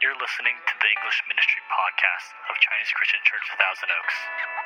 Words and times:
You're 0.00 0.16
listening 0.16 0.56
to 0.56 0.74
the 0.80 0.88
English 0.96 1.20
Ministry 1.28 1.60
Podcast 1.68 2.32
of 2.48 2.56
Chinese 2.56 2.88
Christian 2.96 3.20
Church 3.20 3.44
Thousand 3.60 3.92
Oaks. 4.00 4.16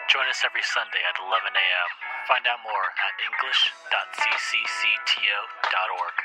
Join 0.07 0.31
us 0.31 0.47
every 0.47 0.63
Sunday 0.63 1.03
at 1.03 1.19
11 1.19 1.51
a.m. 1.51 1.91
Find 2.31 2.47
out 2.47 2.63
more 2.63 2.87
at 3.03 3.19
english.cccto.org. 3.19 6.17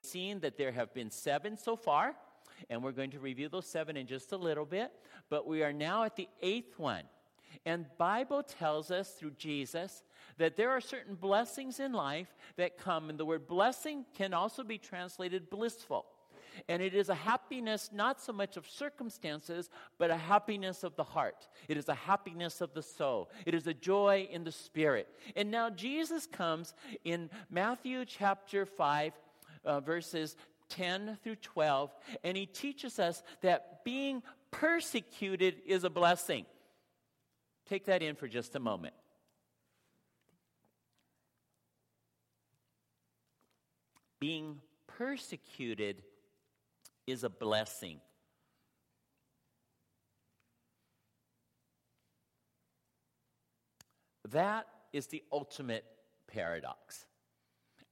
Seen 0.00 0.40
that 0.40 0.56
there 0.56 0.72
have 0.72 0.94
been 0.94 1.10
seven 1.10 1.58
so 1.58 1.76
far, 1.76 2.14
and 2.70 2.82
we're 2.82 2.96
going 2.96 3.10
to 3.10 3.20
review 3.20 3.50
those 3.50 3.66
seven 3.66 3.98
in 3.98 4.06
just 4.06 4.32
a 4.32 4.36
little 4.38 4.64
bit, 4.64 4.90
but 5.28 5.46
we 5.46 5.62
are 5.62 5.74
now 5.74 6.04
at 6.04 6.16
the 6.16 6.30
eighth 6.40 6.78
one. 6.78 7.04
And 7.66 7.84
Bible 7.98 8.42
tells 8.42 8.90
us 8.90 9.10
through 9.10 9.32
Jesus 9.32 10.02
that 10.38 10.56
there 10.56 10.70
are 10.70 10.80
certain 10.80 11.16
blessings 11.16 11.78
in 11.78 11.92
life 11.92 12.34
that 12.56 12.78
come, 12.78 13.10
and 13.10 13.20
the 13.20 13.26
word 13.26 13.46
blessing 13.46 14.06
can 14.16 14.32
also 14.32 14.64
be 14.64 14.78
translated 14.78 15.50
blissful. 15.50 16.06
And 16.68 16.82
it 16.82 16.94
is 16.94 17.08
a 17.08 17.14
happiness 17.14 17.90
not 17.92 18.20
so 18.20 18.32
much 18.32 18.56
of 18.56 18.68
circumstances, 18.68 19.70
but 19.98 20.10
a 20.10 20.16
happiness 20.16 20.84
of 20.84 20.96
the 20.96 21.04
heart. 21.04 21.48
It 21.68 21.76
is 21.76 21.88
a 21.88 21.94
happiness 21.94 22.60
of 22.60 22.74
the 22.74 22.82
soul. 22.82 23.30
It 23.46 23.54
is 23.54 23.66
a 23.66 23.74
joy 23.74 24.28
in 24.30 24.44
the 24.44 24.52
spirit. 24.52 25.08
And 25.36 25.50
now 25.50 25.70
Jesus 25.70 26.26
comes 26.26 26.74
in 27.04 27.30
Matthew 27.50 28.04
chapter 28.04 28.66
5, 28.66 29.12
uh, 29.64 29.80
verses 29.80 30.36
10 30.72 31.18
through 31.22 31.36
12, 31.36 31.94
and 32.24 32.36
he 32.36 32.46
teaches 32.46 32.98
us 32.98 33.22
that 33.42 33.84
being 33.84 34.22
persecuted 34.50 35.56
is 35.66 35.84
a 35.84 35.90
blessing. 35.90 36.46
Take 37.68 37.86
that 37.86 38.02
in 38.02 38.16
for 38.16 38.28
just 38.28 38.56
a 38.56 38.60
moment. 38.60 38.94
Being 44.18 44.60
persecuted 44.86 46.02
is 47.06 47.24
a 47.24 47.30
blessing. 47.30 48.00
That 54.30 54.66
is 54.92 55.08
the 55.08 55.22
ultimate 55.32 55.84
paradox 56.28 57.04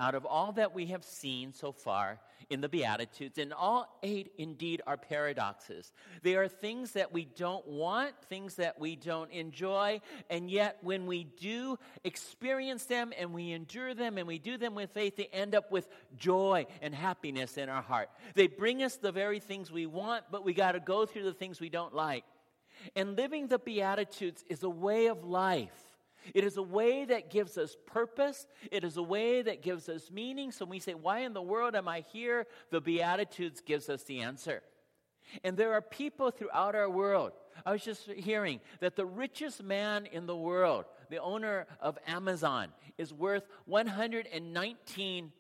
out 0.01 0.15
of 0.15 0.25
all 0.25 0.53
that 0.53 0.75
we 0.75 0.87
have 0.87 1.05
seen 1.05 1.53
so 1.53 1.71
far 1.71 2.19
in 2.49 2.61
the 2.61 2.69
Beatitudes, 2.69 3.39
and 3.39 3.53
all 3.53 3.99
eight 4.03 4.33
indeed 4.39 4.83
are 4.87 4.97
paradoxes. 4.97 5.93
They 6.23 6.37
are 6.37 6.49
things 6.49 6.93
that 6.93 7.13
we 7.13 7.25
don't 7.25 7.67
want, 7.67 8.15
things 8.29 8.55
that 8.57 8.81
we 8.81 8.97
don't 8.97 9.31
enjoy, 9.31 10.01
and 10.31 10.51
yet 10.51 10.79
when 10.83 11.07
we 11.07 11.25
do 11.25 11.79
experience 12.05 12.85
them 12.85 13.13
and 13.19 13.35
we 13.35 13.53
endure 13.53 13.95
them 13.95 14.19
and 14.19 14.27
we 14.27 14.39
do 14.39 14.57
them 14.57 14.75
with 14.75 14.91
faith, 14.91 15.17
they 15.17 15.29
end 15.33 15.55
up 15.55 15.71
with 15.71 15.89
joy 16.17 16.67
and 16.81 16.95
happiness 16.95 17.59
in 17.59 17.69
our 17.69 17.83
heart. 17.83 18.11
They 18.35 18.47
bring 18.47 18.83
us 18.83 18.97
the 18.97 19.13
very 19.13 19.41
things 19.41 19.71
we 19.71 19.87
want, 19.87 20.25
but 20.31 20.45
we 20.45 20.55
got 20.55 20.73
to 20.73 20.81
go 20.81 21.07
through 21.07 21.25
the 21.25 21.35
things 21.35 21.61
we 21.61 21.69
don't 21.69 21.95
like. 21.95 22.25
And 22.97 23.17
living 23.17 23.49
the 23.49 23.59
Beatitudes 23.59 24.45
is 24.49 24.63
a 24.63 24.71
way 24.71 25.07
of 25.07 25.25
life 25.25 25.90
it 26.35 26.45
is 26.45 26.57
a 26.57 26.63
way 26.63 27.05
that 27.05 27.31
gives 27.31 27.59
us 27.59 27.77
purpose. 27.87 28.47
It 28.71 28.85
is 28.85 28.97
a 28.97 29.03
way 29.03 29.43
that 29.43 29.63
gives 29.63 29.89
us 29.89 30.11
meaning. 30.11 30.53
So 30.53 30.65
when 30.65 30.71
we 30.71 30.79
say, 30.79 30.95
Why 30.95 31.21
in 31.21 31.33
the 31.33 31.43
world 31.43 31.75
am 31.75 31.89
I 31.89 32.05
here? 32.13 32.47
The 32.71 32.81
Beatitudes 32.81 33.61
gives 33.61 33.89
us 33.89 34.05
the 34.05 34.21
answer. 34.21 34.63
And 35.45 35.57
there 35.57 35.73
are 35.75 35.81
people 35.81 36.31
throughout 36.31 36.75
our 36.75 36.91
world. 36.91 37.33
I 37.65 37.73
was 37.73 37.85
just 37.85 38.11
hearing 38.11 38.61
that 38.81 38.97
the 38.97 39.07
richest 39.07 39.63
man 39.63 40.07
in 40.07 40.27
the 40.27 40.37
world, 40.37 40.87
the 41.09 41.19
owner 41.19 41.67
of 41.81 41.99
Amazon, 42.07 42.69
is 42.99 43.13
worth 43.13 43.47
$119 43.69 45.31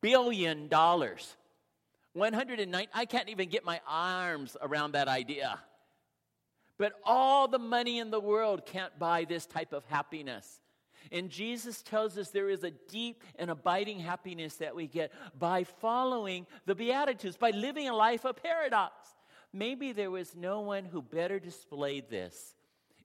billion. 0.00 0.68
109, 0.68 2.86
I 2.92 3.04
can't 3.04 3.28
even 3.28 3.48
get 3.48 3.64
my 3.64 3.80
arms 3.86 4.56
around 4.60 4.92
that 4.92 5.08
idea. 5.08 5.60
But 6.78 6.94
all 7.04 7.48
the 7.48 7.58
money 7.58 7.98
in 7.98 8.10
the 8.10 8.20
world 8.20 8.66
can't 8.66 8.98
buy 8.98 9.24
this 9.24 9.46
type 9.46 9.72
of 9.72 9.84
happiness. 9.86 10.60
And 11.10 11.30
Jesus 11.30 11.82
tells 11.82 12.16
us 12.16 12.30
there 12.30 12.48
is 12.48 12.64
a 12.64 12.70
deep 12.70 13.24
and 13.36 13.50
abiding 13.50 13.98
happiness 13.98 14.56
that 14.56 14.74
we 14.76 14.86
get 14.86 15.12
by 15.38 15.64
following 15.64 16.46
the 16.64 16.74
Beatitudes, 16.74 17.36
by 17.36 17.50
living 17.50 17.88
a 17.88 17.94
life 17.94 18.24
of 18.24 18.36
paradox. 18.36 18.94
Maybe 19.52 19.92
there 19.92 20.10
was 20.10 20.34
no 20.34 20.60
one 20.60 20.84
who 20.84 21.02
better 21.02 21.38
displayed 21.38 22.08
this 22.08 22.54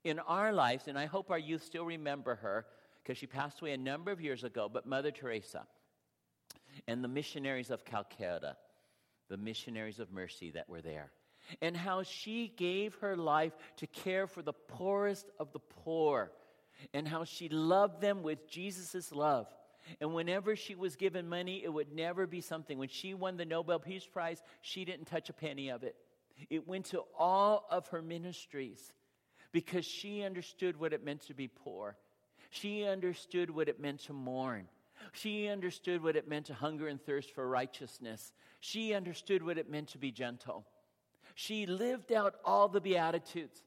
in 0.04 0.20
our 0.20 0.54
lives, 0.54 0.88
and 0.88 0.98
I 0.98 1.06
hope 1.06 1.32
our 1.32 1.40
youth 1.40 1.64
still 1.64 1.86
remember 1.86 2.36
her 2.36 2.66
because 3.04 3.18
she 3.18 3.28
passed 3.28 3.62
away 3.62 3.74
a 3.74 3.78
number 3.78 4.12
of 4.12 4.22
years 4.22 4.44
ago, 4.44 4.70
but 4.72 4.86
Mother 4.86 5.12
Teresa 5.12 5.66
and 6.88 7.04
the 7.04 7.08
missionaries 7.08 7.72
of 7.72 7.84
Calcutta, 7.84 8.56
the 9.30 9.38
missionaries 9.38 10.00
of 10.00 10.12
mercy 10.12 10.52
that 10.52 10.70
were 10.70 10.82
there 10.82 11.12
and 11.62 11.76
how 11.76 12.04
she 12.04 12.52
gave 12.56 12.96
her 12.96 13.16
life 13.16 13.54
to 13.78 13.88
care 13.88 14.28
for 14.28 14.42
the 14.42 14.54
poorest 14.54 15.30
of 15.40 15.52
the 15.54 15.60
poor, 15.60 16.32
and 16.94 17.08
how 17.08 17.24
she 17.24 17.50
loved 17.50 18.02
them 18.02 18.24
with 18.24 18.48
Jesus' 18.50 19.12
love. 19.12 19.48
And 20.02 20.14
whenever 20.14 20.56
she 20.56 20.76
was 20.76 20.96
given 20.96 21.30
money, 21.30 21.64
it 21.64 21.70
would 21.70 21.94
never 21.94 22.28
be 22.28 22.42
something. 22.42 22.78
When 22.78 22.90
she 22.90 23.14
won 23.14 23.38
the 23.38 23.46
Nobel 23.46 23.80
Peace 23.80 24.06
Prize, 24.06 24.42
she 24.62 24.86
didn't 24.86 25.06
touch 25.06 25.30
a 25.30 25.34
penny 25.34 25.70
of 25.70 25.84
it. 25.84 25.96
It 26.50 26.68
went 26.68 26.86
to 26.88 27.04
all 27.18 27.66
of 27.72 27.88
her 27.88 28.02
ministries 28.02 28.92
because 29.52 29.86
she 29.86 30.24
understood 30.24 30.78
what 30.78 30.94
it 30.94 31.04
meant 31.04 31.22
to 31.28 31.34
be 31.34 31.48
poor. 31.48 31.98
She 32.50 32.86
understood 32.86 33.50
what 33.50 33.70
it 33.70 33.80
meant 33.80 34.02
to 34.02 34.14
mourn. 34.14 34.68
She 35.14 35.48
understood 35.48 36.04
what 36.04 36.16
it 36.16 36.28
meant 36.28 36.48
to 36.48 36.54
hunger 36.54 36.88
and 36.88 37.02
thirst 37.02 37.34
for 37.34 37.48
righteousness. 37.48 38.34
She 38.60 38.94
understood 38.94 39.44
what 39.44 39.58
it 39.58 39.70
meant 39.70 39.90
to 39.90 39.98
be 39.98 40.12
gentle. 40.12 40.66
She 41.40 41.68
lived 41.68 42.12
out 42.12 42.34
all 42.44 42.68
the 42.68 42.82
Beatitudes. 42.82 43.62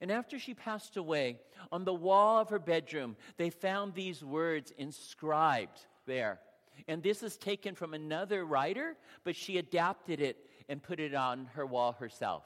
And 0.00 0.10
after 0.10 0.40
she 0.40 0.54
passed 0.54 0.96
away, 0.96 1.38
on 1.70 1.84
the 1.84 1.94
wall 1.94 2.40
of 2.40 2.48
her 2.48 2.58
bedroom, 2.58 3.16
they 3.36 3.48
found 3.48 3.94
these 3.94 4.24
words 4.24 4.72
inscribed 4.76 5.86
there. 6.04 6.40
And 6.88 7.00
this 7.00 7.22
is 7.22 7.36
taken 7.36 7.76
from 7.76 7.94
another 7.94 8.44
writer, 8.44 8.96
but 9.22 9.36
she 9.36 9.58
adapted 9.58 10.20
it 10.20 10.36
and 10.68 10.82
put 10.82 10.98
it 10.98 11.14
on 11.14 11.48
her 11.54 11.64
wall 11.64 11.92
herself. 11.92 12.42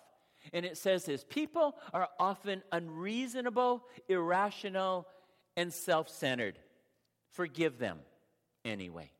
And 0.52 0.66
it 0.66 0.76
says 0.76 1.06
this 1.06 1.24
People 1.24 1.74
are 1.94 2.10
often 2.20 2.62
unreasonable, 2.70 3.82
irrational, 4.10 5.06
and 5.56 5.72
self 5.72 6.10
centered. 6.10 6.58
Forgive 7.30 7.78
them 7.78 8.00
anyway. 8.62 9.10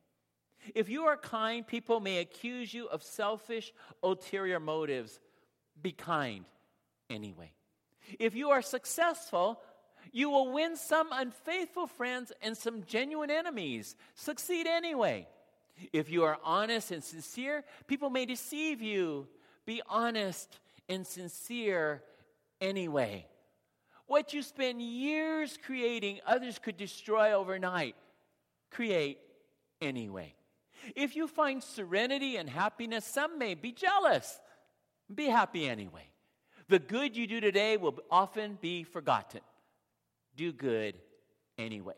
If 0.75 0.91
you 0.91 1.05
are 1.05 1.17
kind, 1.17 1.67
people 1.67 2.00
may 2.00 2.19
accuse 2.19 2.75
you 2.75 2.88
of 2.88 3.03
selfish, 3.03 3.73
ulterior 4.03 4.61
motives, 4.61 5.19
be 5.82 5.92
kind 5.92 6.44
anyway. 7.10 7.53
If 8.19 8.34
you 8.34 8.50
are 8.50 8.62
successful, 8.62 9.60
you 10.12 10.31
will 10.31 10.53
win 10.53 10.76
some 10.76 11.09
unfaithful 11.12 11.87
friends 11.87 12.32
and 12.42 12.56
some 12.56 12.84
genuine 12.84 13.31
enemies. 13.31 13.97
Succeed 14.14 14.66
anyway. 14.66 15.26
If 15.92 16.10
you 16.10 16.25
are 16.25 16.38
honest 16.42 16.91
and 16.91 17.03
sincere, 17.03 17.64
people 17.87 18.10
may 18.10 18.25
deceive 18.25 18.81
you. 18.81 19.28
Be 19.66 19.82
honest 19.88 20.59
and 20.88 21.06
sincere 21.06 22.03
anyway. 22.60 23.26
What 24.06 24.32
you 24.32 24.43
spend 24.43 24.81
years 24.81 25.58
creating, 25.64 26.20
others 26.26 26.58
could 26.58 26.76
destroy 26.76 27.32
overnight. 27.32 27.97
Create 28.70 29.19
anyway. 29.81 30.34
If 30.94 31.16
you 31.16 31.26
find 31.26 31.62
serenity 31.62 32.37
and 32.37 32.48
happiness, 32.48 33.04
some 33.04 33.38
may 33.38 33.54
be 33.54 33.72
jealous. 33.72 34.41
Be 35.12 35.27
happy 35.27 35.69
anyway. 35.69 36.11
The 36.69 36.78
good 36.78 37.17
you 37.17 37.27
do 37.27 37.41
today 37.41 37.77
will 37.77 37.99
often 38.11 38.59
be 38.61 38.83
forgotten. 38.83 39.41
Do 40.37 40.53
good 40.53 40.97
anyway. 41.59 41.94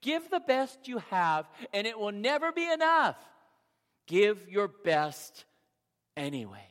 Give 0.00 0.28
the 0.28 0.40
best 0.40 0.88
you 0.88 0.98
have, 1.10 1.48
and 1.72 1.86
it 1.86 1.98
will 1.98 2.12
never 2.12 2.52
be 2.52 2.70
enough. 2.70 3.16
Give 4.06 4.48
your 4.48 4.68
best 4.68 5.44
anyway. 6.16 6.66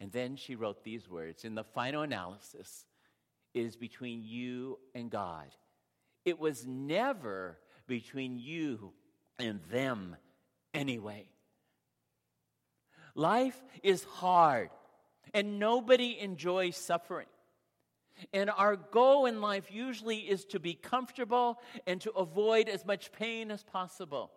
And 0.00 0.10
then 0.10 0.36
she 0.36 0.56
wrote 0.56 0.82
these 0.82 1.08
words 1.08 1.44
in 1.44 1.54
the 1.54 1.64
final 1.64 2.02
analysis 2.02 2.86
it 3.52 3.64
is 3.64 3.76
between 3.76 4.22
you 4.22 4.78
and 4.94 5.10
God. 5.10 5.46
It 6.24 6.38
was 6.38 6.66
never 6.66 7.58
between 7.86 8.38
you 8.38 8.92
and 9.38 9.60
them 9.70 10.16
anyway. 10.72 11.28
Life 13.14 13.60
is 13.82 14.04
hard, 14.04 14.70
and 15.34 15.58
nobody 15.58 16.18
enjoys 16.18 16.76
suffering. 16.76 17.26
And 18.32 18.50
our 18.50 18.76
goal 18.76 19.26
in 19.26 19.40
life 19.40 19.72
usually 19.72 20.18
is 20.18 20.44
to 20.46 20.60
be 20.60 20.74
comfortable 20.74 21.58
and 21.86 22.00
to 22.02 22.10
avoid 22.12 22.68
as 22.68 22.84
much 22.84 23.12
pain 23.12 23.50
as 23.50 23.62
possible. 23.62 24.30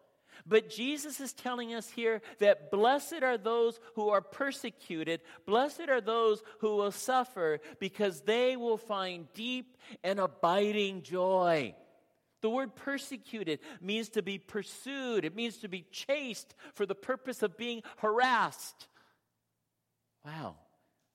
But 0.45 0.69
Jesus 0.69 1.19
is 1.19 1.33
telling 1.33 1.73
us 1.73 1.89
here 1.89 2.21
that 2.39 2.71
blessed 2.71 3.21
are 3.23 3.37
those 3.37 3.79
who 3.95 4.09
are 4.09 4.21
persecuted, 4.21 5.21
blessed 5.45 5.89
are 5.89 6.01
those 6.01 6.41
who 6.59 6.75
will 6.75 6.91
suffer, 6.91 7.59
because 7.79 8.21
they 8.21 8.55
will 8.55 8.77
find 8.77 9.31
deep 9.33 9.77
and 10.03 10.19
abiding 10.19 11.03
joy. 11.03 11.75
The 12.43 12.49
word 12.49 12.75
persecuted 12.75 13.59
means 13.79 14.09
to 14.09 14.21
be 14.21 14.37
pursued, 14.37 15.23
it 15.23 15.33
means 15.33 15.57
to 15.59 15.69
be 15.69 15.85
chased 15.91 16.53
for 16.73 16.85
the 16.85 16.93
purpose 16.93 17.41
of 17.41 17.57
being 17.57 17.81
harassed. 17.99 18.89
Wow, 20.25 20.57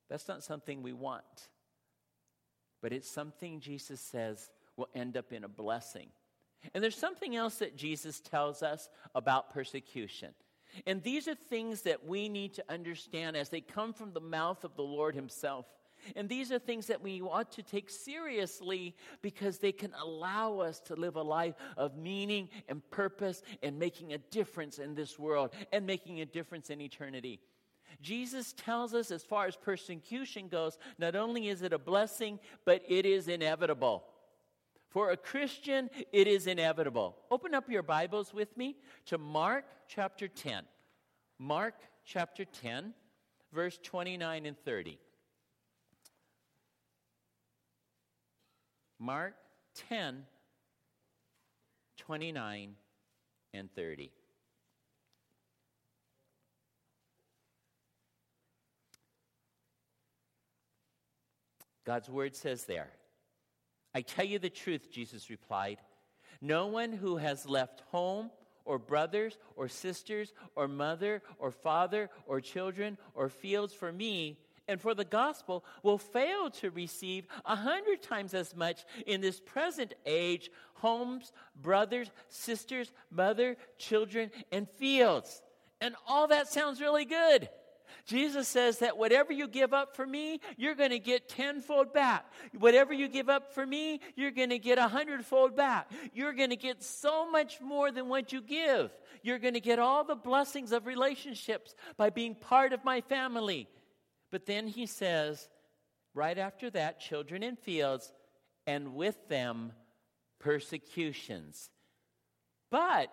that's 0.09 0.27
not 0.27 0.43
something 0.43 0.83
we 0.83 0.95
want. 0.95 1.51
But 2.81 2.95
it's 2.95 3.11
something 3.11 3.61
Jesus 3.61 4.01
says 4.01 4.51
will 4.79 4.89
end 4.95 5.19
up 5.19 5.31
in 5.35 5.45
a 5.45 5.49
blessing. 5.49 6.09
And 6.73 6.83
there's 6.83 6.97
something 6.97 7.37
else 7.37 7.57
that 7.57 7.77
Jesus 7.77 8.21
tells 8.21 8.63
us 8.63 8.89
about 9.15 9.51
persecution. 9.51 10.31
And 10.87 11.03
these 11.03 11.29
are 11.29 11.35
things 11.35 11.83
that 11.83 12.07
we 12.07 12.31
need 12.31 12.55
to 12.55 12.65
understand 12.71 13.37
as 13.37 13.51
they 13.51 13.61
come 13.61 13.93
from 13.93 14.15
the 14.15 14.21
mouth 14.21 14.65
of 14.65 14.77
the 14.77 14.83
Lord 14.83 15.15
Himself. 15.15 15.67
And 16.17 16.29
these 16.29 16.53
are 16.53 16.59
things 16.59 16.87
that 16.87 17.03
we 17.03 17.21
ought 17.21 17.53
to 17.53 17.63
take 17.63 17.91
seriously 17.91 18.95
because 19.23 19.59
they 19.59 19.73
can 19.73 19.93
allow 20.03 20.59
us 20.61 20.81
to 20.81 20.95
live 20.95 21.17
a 21.17 21.23
life 21.23 21.55
of 21.77 21.97
meaning 21.97 22.49
and 22.69 22.89
purpose 22.91 23.43
and 23.63 23.79
making 23.79 24.13
a 24.13 24.19
difference 24.19 24.79
in 24.79 24.95
this 24.95 25.19
world 25.19 25.51
and 25.73 25.87
making 25.87 26.21
a 26.21 26.27
difference 26.27 26.71
in 26.71 26.81
eternity. 26.81 27.41
Jesus 28.01 28.53
tells 28.53 28.95
us, 28.95 29.11
as 29.11 29.25
far 29.25 29.47
as 29.47 29.57
persecution 29.57 30.49
goes, 30.49 30.79
not 30.99 31.17
only 31.17 31.49
is 31.49 31.63
it 31.63 31.73
a 31.73 31.79
blessing, 31.79 32.39
but 32.65 32.83
it 32.87 33.07
is 33.07 33.29
inevitable. 33.29 34.05
For 34.89 35.11
a 35.11 35.17
Christian, 35.17 35.91
it 36.13 36.27
is 36.27 36.47
inevitable. 36.47 37.17
Open 37.31 37.55
up 37.55 37.69
your 37.69 37.83
Bibles 37.83 38.33
with 38.33 38.57
me 38.57 38.77
to 39.07 39.19
Mark 39.19 39.65
chapter 39.87 40.29
10. 40.29 40.63
Mark 41.39 41.75
chapter 42.05 42.45
10, 42.45 42.95
verse 43.53 43.79
29 43.83 44.47
and 44.47 44.59
30. 44.65 44.99
Mark 48.99 49.35
10, 49.89 50.25
29 51.99 52.75
and 53.55 53.73
30. 53.75 54.11
God's 61.85 62.11
word 62.11 62.37
says 62.37 62.65
there, 62.65 62.89
I 63.95 64.03
tell 64.03 64.27
you 64.27 64.39
the 64.39 64.51
truth, 64.51 64.91
Jesus 64.93 65.31
replied. 65.31 65.79
No 66.41 66.67
one 66.67 66.93
who 66.93 67.17
has 67.17 67.49
left 67.49 67.83
home 67.91 68.31
or 68.65 68.79
brothers 68.79 69.39
or 69.57 69.69
sisters 69.69 70.35
or 70.55 70.69
mother 70.69 71.23
or 71.39 71.51
father 71.51 72.11
or 72.27 72.41
children 72.41 72.99
or 73.15 73.31
fields 73.31 73.73
for 73.73 73.91
me 73.91 74.39
and 74.69 74.81
for 74.81 74.95
the 74.95 75.05
gospel 75.05 75.65
will 75.83 75.99
fail 75.99 76.51
to 76.51 76.71
receive 76.71 77.27
a 77.45 77.57
hundred 77.57 78.03
times 78.03 78.35
as 78.35 78.55
much 78.55 78.85
in 79.07 79.21
this 79.21 79.41
present 79.41 79.95
age 80.07 80.51
homes, 80.75 81.33
brothers, 81.61 82.11
sisters, 82.29 82.93
mother, 83.11 83.57
children, 83.79 84.31
and 84.53 84.69
fields. 84.77 85.43
And 85.81 85.95
all 86.07 86.29
that 86.29 86.49
sounds 86.49 86.81
really 86.81 87.05
good. 87.05 87.49
Jesus 88.05 88.49
says 88.49 88.79
that 88.79 88.97
whatever 88.97 89.33
you 89.33 89.49
give 89.49 89.75
up 89.75 89.97
for 89.97 90.07
me, 90.07 90.41
you're 90.57 90.75
going 90.75 90.91
to 90.91 90.99
get 90.99 91.29
tenfold 91.29 91.93
back. 91.93 92.25
Whatever 92.59 92.93
you 92.93 93.09
give 93.09 93.29
up 93.29 93.53
for 93.55 93.67
me, 93.67 94.01
you're 94.15 94.31
going 94.31 94.51
to 94.51 94.59
get 94.59 94.79
a 94.79 94.89
hundredfold 94.89 95.57
back. 95.57 95.91
You're 96.15 96.33
going 96.33 96.51
to 96.51 96.57
get 96.57 96.83
so 96.83 97.31
much 97.31 97.61
more 97.61 97.91
than 97.91 98.09
what 98.09 98.33
you 98.33 98.41
give. 98.41 98.91
You're 99.23 99.39
going 99.39 99.55
to 99.55 99.61
get 99.61 99.79
all 99.79 100.05
the 100.05 100.15
blessings 100.15 100.73
of 100.73 100.87
relationships 100.87 101.75
by 101.97 102.11
being 102.11 102.35
part 102.35 102.73
of 102.73 102.85
my 102.85 103.01
family. 103.03 103.69
But 104.31 104.47
then 104.47 104.67
he 104.67 104.87
says, 104.87 105.49
right 106.15 106.39
after 106.39 106.71
that, 106.71 107.01
children 107.01 107.43
in 107.43 107.57
fields, 107.57 108.13
and 108.67 108.95
with 108.95 109.29
them 109.29 109.73
persecutions. 110.39 111.71
But 112.71 113.11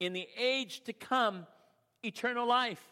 in 0.00 0.12
the 0.12 0.28
age 0.38 0.82
to 0.84 0.92
come, 0.92 1.46
eternal 2.02 2.46
life. 2.46 2.82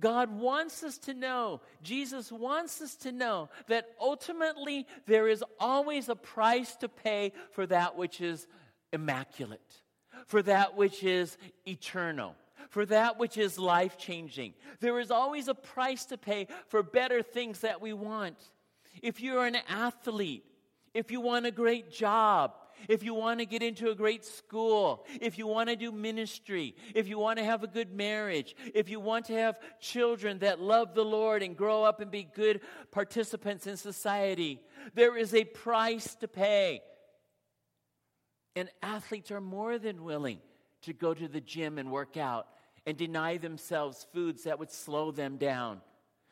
God 0.00 0.30
wants 0.30 0.84
us 0.84 0.98
to 0.98 1.14
know, 1.14 1.60
Jesus 1.82 2.30
wants 2.30 2.80
us 2.80 2.94
to 2.96 3.10
know 3.10 3.48
that 3.66 3.88
ultimately 4.00 4.86
there 5.06 5.26
is 5.26 5.42
always 5.58 6.08
a 6.08 6.14
price 6.14 6.76
to 6.76 6.88
pay 6.88 7.32
for 7.50 7.66
that 7.66 7.96
which 7.96 8.20
is 8.20 8.46
immaculate, 8.92 9.82
for 10.26 10.42
that 10.42 10.76
which 10.76 11.02
is 11.02 11.36
eternal, 11.66 12.36
for 12.68 12.86
that 12.86 13.18
which 13.18 13.36
is 13.36 13.58
life 13.58 13.96
changing. 13.96 14.54
There 14.80 15.00
is 15.00 15.10
always 15.10 15.48
a 15.48 15.54
price 15.54 16.04
to 16.06 16.18
pay 16.18 16.48
for 16.68 16.82
better 16.82 17.22
things 17.22 17.60
that 17.60 17.80
we 17.80 17.92
want. 17.92 18.36
If 19.02 19.20
you're 19.20 19.46
an 19.46 19.58
athlete, 19.68 20.44
if 20.94 21.10
you 21.10 21.20
want 21.20 21.46
a 21.46 21.50
great 21.50 21.90
job, 21.90 22.52
if 22.88 23.02
you 23.02 23.14
want 23.14 23.40
to 23.40 23.46
get 23.46 23.62
into 23.62 23.90
a 23.90 23.94
great 23.94 24.24
school, 24.24 25.04
if 25.20 25.36
you 25.38 25.46
want 25.46 25.68
to 25.68 25.76
do 25.76 25.90
ministry, 25.90 26.76
if 26.94 27.08
you 27.08 27.18
want 27.18 27.38
to 27.38 27.44
have 27.44 27.64
a 27.64 27.66
good 27.66 27.92
marriage, 27.92 28.54
if 28.74 28.88
you 28.88 29.00
want 29.00 29.26
to 29.26 29.34
have 29.34 29.58
children 29.80 30.38
that 30.40 30.60
love 30.60 30.94
the 30.94 31.04
Lord 31.04 31.42
and 31.42 31.56
grow 31.56 31.82
up 31.82 32.00
and 32.00 32.10
be 32.10 32.22
good 32.22 32.60
participants 32.90 33.66
in 33.66 33.76
society, 33.76 34.60
there 34.94 35.16
is 35.16 35.34
a 35.34 35.44
price 35.44 36.14
to 36.16 36.28
pay. 36.28 36.82
And 38.54 38.68
athletes 38.82 39.30
are 39.30 39.40
more 39.40 39.78
than 39.78 40.04
willing 40.04 40.38
to 40.82 40.92
go 40.92 41.14
to 41.14 41.28
the 41.28 41.40
gym 41.40 41.78
and 41.78 41.90
work 41.90 42.16
out 42.16 42.46
and 42.86 42.96
deny 42.96 43.36
themselves 43.36 44.06
foods 44.12 44.44
that 44.44 44.58
would 44.58 44.70
slow 44.70 45.10
them 45.10 45.36
down. 45.36 45.80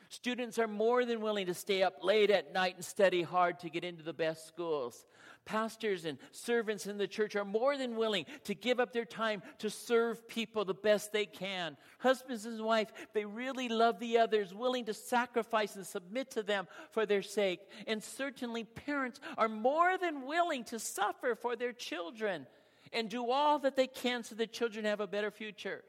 Students 0.09 0.57
are 0.57 0.67
more 0.67 1.03
than 1.03 1.19
willing 1.19 1.47
to 1.47 1.53
stay 1.53 1.83
up 1.83 2.01
late 2.01 2.29
at 2.29 2.53
night 2.53 2.75
and 2.75 2.85
study 2.85 3.23
hard 3.23 3.59
to 3.59 3.69
get 3.69 3.83
into 3.83 4.03
the 4.03 4.13
best 4.13 4.47
schools. 4.47 5.05
Pastors 5.43 6.05
and 6.05 6.17
servants 6.31 6.87
in 6.87 6.97
the 6.97 7.07
church 7.07 7.35
are 7.35 7.45
more 7.45 7.77
than 7.77 7.97
willing 7.97 8.25
to 8.45 8.55
give 8.55 8.79
up 8.79 8.93
their 8.93 9.05
time 9.05 9.41
to 9.59 9.69
serve 9.69 10.27
people 10.27 10.63
the 10.63 10.73
best 10.73 11.11
they 11.11 11.25
can. 11.25 11.75
Husbands 11.99 12.45
and 12.45 12.61
wives, 12.63 12.91
they 13.13 13.25
really 13.25 13.67
love 13.67 13.99
the 13.99 14.17
others, 14.17 14.53
willing 14.53 14.85
to 14.85 14.93
sacrifice 14.93 15.75
and 15.75 15.85
submit 15.85 16.31
to 16.31 16.43
them 16.43 16.67
for 16.91 17.05
their 17.05 17.21
sake. 17.21 17.59
And 17.85 18.01
certainly, 18.01 18.63
parents 18.63 19.19
are 19.37 19.49
more 19.49 19.97
than 19.97 20.25
willing 20.25 20.63
to 20.65 20.79
suffer 20.79 21.35
for 21.35 21.57
their 21.57 21.73
children 21.73 22.47
and 22.93 23.09
do 23.09 23.29
all 23.29 23.59
that 23.59 23.75
they 23.75 23.87
can 23.87 24.23
so 24.23 24.35
the 24.35 24.47
children 24.47 24.85
have 24.85 25.01
a 25.01 25.07
better 25.07 25.31
future. 25.31 25.83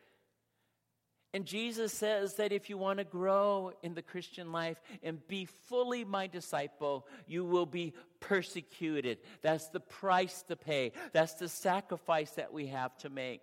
And 1.34 1.44
Jesus 1.44 1.92
says 1.92 2.36
that 2.36 2.52
if 2.52 2.70
you 2.70 2.78
want 2.78 2.98
to 2.98 3.04
grow 3.04 3.72
in 3.82 3.94
the 3.94 4.02
Christian 4.02 4.50
life 4.50 4.80
and 5.02 5.26
be 5.28 5.44
fully 5.44 6.02
my 6.02 6.26
disciple, 6.26 7.06
you 7.26 7.44
will 7.44 7.66
be 7.66 7.92
persecuted. 8.18 9.18
That's 9.42 9.68
the 9.68 9.80
price 9.80 10.42
to 10.48 10.56
pay, 10.56 10.92
that's 11.12 11.34
the 11.34 11.48
sacrifice 11.48 12.30
that 12.32 12.52
we 12.52 12.68
have 12.68 12.96
to 12.98 13.10
make. 13.10 13.42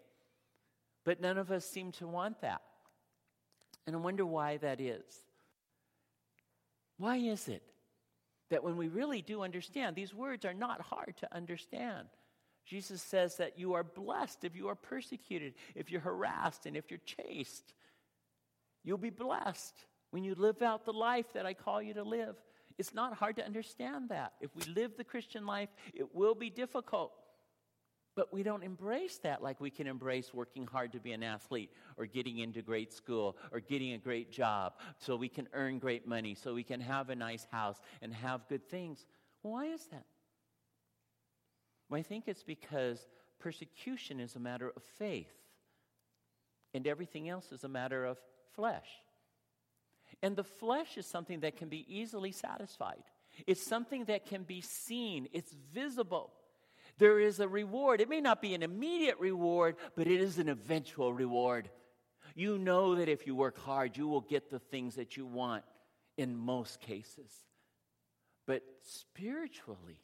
But 1.04 1.22
none 1.22 1.38
of 1.38 1.52
us 1.52 1.66
seem 1.66 1.92
to 1.94 2.08
want 2.08 2.42
that. 2.42 2.62
And 3.86 3.96
I 3.96 4.00
wonder 4.00 4.26
why 4.26 4.58
that 4.58 4.82
is. 4.82 5.04
Why 6.98 7.18
is 7.18 7.48
it 7.48 7.62
that 8.50 8.64
when 8.64 8.78
we 8.78 8.88
really 8.88 9.22
do 9.22 9.44
understand, 9.44 9.96
these 9.96 10.14
words 10.14 10.44
are 10.46 10.54
not 10.54 10.82
hard 10.82 11.16
to 11.18 11.36
understand? 11.36 12.08
Jesus 12.66 13.02
says 13.02 13.38
that 13.38 13.60
you 13.60 13.74
are 13.74 13.84
blessed 13.84 14.44
if 14.44 14.56
you 14.56 14.68
are 14.68 14.76
persecuted, 14.76 15.54
if 15.76 15.92
you're 15.92 16.02
harassed, 16.02 16.66
and 16.66 16.76
if 16.76 16.90
you're 16.90 17.00
chased. 17.06 17.74
You'll 18.84 18.98
be 18.98 19.12
blessed 19.12 19.76
when 20.12 20.24
you 20.24 20.36
live 20.36 20.62
out 20.62 20.86
the 20.86 20.94
life 20.94 21.34
that 21.34 21.46
I 21.46 21.54
call 21.54 21.82
you 21.82 21.94
to 21.96 22.04
live. 22.04 22.36
It's 22.78 22.94
not 22.94 23.14
hard 23.14 23.36
to 23.38 23.46
understand 23.46 24.10
that. 24.10 24.34
If 24.42 24.52
we 24.56 24.74
live 24.74 24.98
the 24.98 25.04
Christian 25.04 25.46
life, 25.46 25.70
it 25.94 26.14
will 26.14 26.36
be 26.36 26.50
difficult. 26.50 27.14
But 28.16 28.34
we 28.34 28.44
don't 28.44 28.64
embrace 28.64 29.18
that 29.20 29.44
like 29.44 29.60
we 29.60 29.70
can 29.70 29.88
embrace 29.88 30.34
working 30.34 30.66
hard 30.66 30.94
to 30.94 31.00
be 31.00 31.12
an 31.12 31.22
athlete 31.22 31.72
or 31.98 32.06
getting 32.06 32.40
into 32.40 32.62
great 32.62 32.94
school 32.94 33.38
or 33.52 33.60
getting 33.60 33.94
a 33.94 33.98
great 33.98 34.32
job 34.32 34.74
so 34.98 35.16
we 35.16 35.28
can 35.28 35.50
earn 35.54 35.80
great 35.80 36.08
money, 36.08 36.34
so 36.34 36.54
we 36.54 36.64
can 36.64 36.80
have 36.80 37.10
a 37.10 37.16
nice 37.16 37.46
house 37.52 37.80
and 38.02 38.14
have 38.14 38.48
good 38.48 38.68
things. 38.70 39.06
why 39.42 39.66
is 39.66 39.86
that? 39.88 40.06
Well, 41.90 42.00
I 42.00 42.04
think 42.04 42.28
it's 42.28 42.44
because 42.44 43.06
persecution 43.40 44.20
is 44.20 44.36
a 44.36 44.40
matter 44.40 44.72
of 44.76 44.84
faith, 44.98 45.34
and 46.74 46.88
everything 46.88 47.30
else 47.30 47.52
is 47.52 47.64
a 47.64 47.70
matter 47.70 48.06
of 48.06 48.18
flesh. 48.56 48.88
And 50.22 50.36
the 50.36 50.44
flesh 50.44 50.98
is 50.98 51.06
something 51.06 51.42
that 51.42 51.58
can 51.58 51.70
be 51.70 51.86
easily 51.88 52.32
satisfied, 52.32 53.04
it's 53.48 53.62
something 53.62 54.06
that 54.06 54.26
can 54.26 54.44
be 54.44 54.62
seen, 54.62 55.28
it's 55.34 55.54
visible. 55.74 56.32
There 56.98 57.20
is 57.20 57.42
a 57.42 57.48
reward. 57.48 58.00
It 58.00 58.08
may 58.08 58.22
not 58.22 58.42
be 58.42 58.54
an 58.54 58.64
immediate 58.64 59.20
reward, 59.20 59.76
but 59.98 60.08
it 60.08 60.22
is 60.22 60.40
an 60.40 60.48
eventual 60.48 61.14
reward. 61.14 61.70
You 62.36 62.58
know 62.58 62.96
that 62.96 63.10
if 63.10 63.28
you 63.28 63.36
work 63.36 63.58
hard, 63.58 63.98
you 63.98 64.08
will 64.08 64.22
get 64.22 64.50
the 64.50 64.60
things 64.60 64.96
that 64.96 65.18
you 65.18 65.26
want 65.26 65.64
in 66.18 66.38
most 66.38 66.80
cases. 66.80 67.32
But 68.46 68.64
spiritually, 68.84 70.00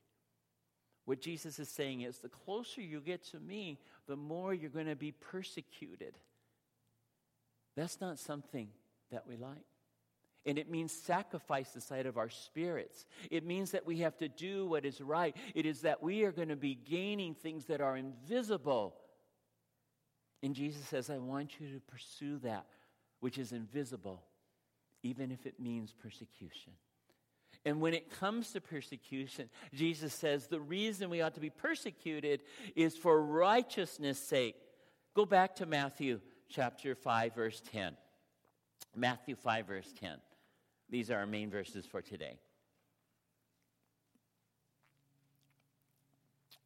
what 1.05 1.22
Jesus 1.22 1.60
is 1.60 1.70
saying 1.70 2.01
is 2.01 2.17
the 2.20 2.29
closer 2.29 2.81
you 2.81 3.00
get 3.01 3.24
to 3.31 3.39
me, 3.39 3.79
the 4.08 4.15
more 4.15 4.53
you're 4.53 4.70
going 4.70 4.88
to 4.88 4.96
be 4.96 5.12
persecuted. 5.12 6.15
That's 7.75 8.00
not 8.01 8.20
something 8.20 8.70
that 9.12 9.27
we 9.27 9.36
like. 9.36 9.65
And 10.46 10.58
it 10.58 10.70
means 10.70 10.91
sacrifice 10.91 11.70
the 11.70 11.81
sight 11.81 12.05
of 12.05 12.17
our 12.17 12.29
spirits. 12.29 13.05
It 13.29 13.46
means 13.46 13.72
that 13.72 13.86
we 13.86 14.00
have 14.00 14.17
to 14.17 14.27
do 14.27 14.65
what 14.65 14.86
is 14.86 15.00
right. 15.00 15.36
It 15.53 15.65
is 15.65 15.81
that 15.81 16.01
we 16.01 16.24
are 16.24 16.31
going 16.31 16.50
to 16.50 16.55
be 16.55 16.74
gaining 16.74 17.36
things 17.36 17.65
that 17.65 17.79
are 17.79 17.96
invisible. 17.96 18.96
And 20.41 20.55
Jesus 20.55 20.84
says, 20.88 21.10
I 21.10 21.20
want 21.20 21.60
you 21.60 21.67
to 21.74 21.79
pursue 21.81 22.39
that 22.39 22.65
which 23.20 23.38
is 23.38 23.51
invisible, 23.51 24.24
even 25.03 25.31
if 25.31 25.46
it 25.46 25.60
means 25.60 25.93
persecution. 25.93 26.74
And 27.63 27.79
when 27.79 27.93
it 27.93 28.09
comes 28.19 28.51
to 28.51 28.61
persecution, 28.61 29.49
Jesus 29.73 30.13
says 30.13 30.47
the 30.47 30.59
reason 30.59 31.09
we 31.09 31.21
ought 31.21 31.35
to 31.35 31.39
be 31.39 31.51
persecuted 31.51 32.41
is 32.75 32.97
for 32.97 33.21
righteousness' 33.21 34.17
sake. 34.17 34.55
Go 35.13 35.25
back 35.25 35.55
to 35.57 35.65
Matthew 35.65 36.21
chapter 36.49 36.95
5, 36.95 37.35
verse 37.35 37.61
10. 37.71 37.95
Matthew 38.95 39.35
5, 39.35 39.67
verse 39.67 39.93
10. 39.99 40.17
These 40.89 41.11
are 41.11 41.19
our 41.19 41.25
main 41.25 41.49
verses 41.49 41.85
for 41.85 42.01
today. 42.01 42.37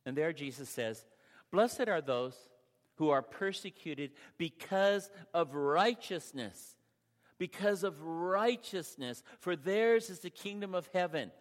And 0.06 0.16
there 0.16 0.34
Jesus 0.34 0.70
says, 0.70 1.04
Blessed 1.52 1.88
are 1.88 2.02
those 2.02 2.36
who 2.96 3.10
are 3.10 3.22
persecuted 3.22 4.12
because 4.38 5.10
of 5.34 5.56
righteousness. 5.56 6.75
Because 7.38 7.84
of 7.84 8.02
righteousness, 8.02 9.24
for 9.40 9.56
theirs 9.56 10.10
is 10.10 10.20
the 10.20 10.30
kingdom 10.30 10.74
of 10.74 10.90
heaven. 10.94 11.32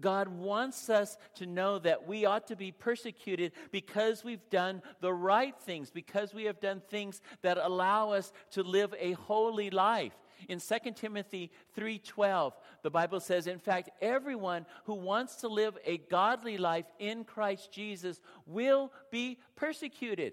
God 0.00 0.28
wants 0.28 0.88
us 0.88 1.18
to 1.34 1.46
know 1.46 1.78
that 1.78 2.06
we 2.06 2.24
ought 2.24 2.46
to 2.48 2.56
be 2.56 2.72
persecuted 2.72 3.52
because 3.70 4.24
we've 4.24 4.48
done 4.50 4.82
the 5.00 5.12
right 5.12 5.54
things, 5.60 5.90
because 5.90 6.32
we 6.32 6.44
have 6.44 6.60
done 6.60 6.80
things 6.88 7.20
that 7.42 7.58
allow 7.58 8.12
us 8.12 8.32
to 8.52 8.62
live 8.62 8.94
a 8.98 9.12
holy 9.12 9.70
life. 9.70 10.14
In 10.48 10.58
2 10.58 10.96
Timothy 10.96 11.50
3:12, 11.76 12.52
the 12.82 12.90
Bible 12.90 13.20
says, 13.20 13.46
in 13.46 13.58
fact, 13.58 13.90
everyone 14.00 14.66
who 14.84 14.94
wants 14.94 15.36
to 15.36 15.48
live 15.48 15.76
a 15.84 15.98
godly 15.98 16.56
life 16.56 16.86
in 16.98 17.24
Christ 17.24 17.70
Jesus 17.70 18.20
will 18.46 18.92
be 19.10 19.38
persecuted. 19.56 20.32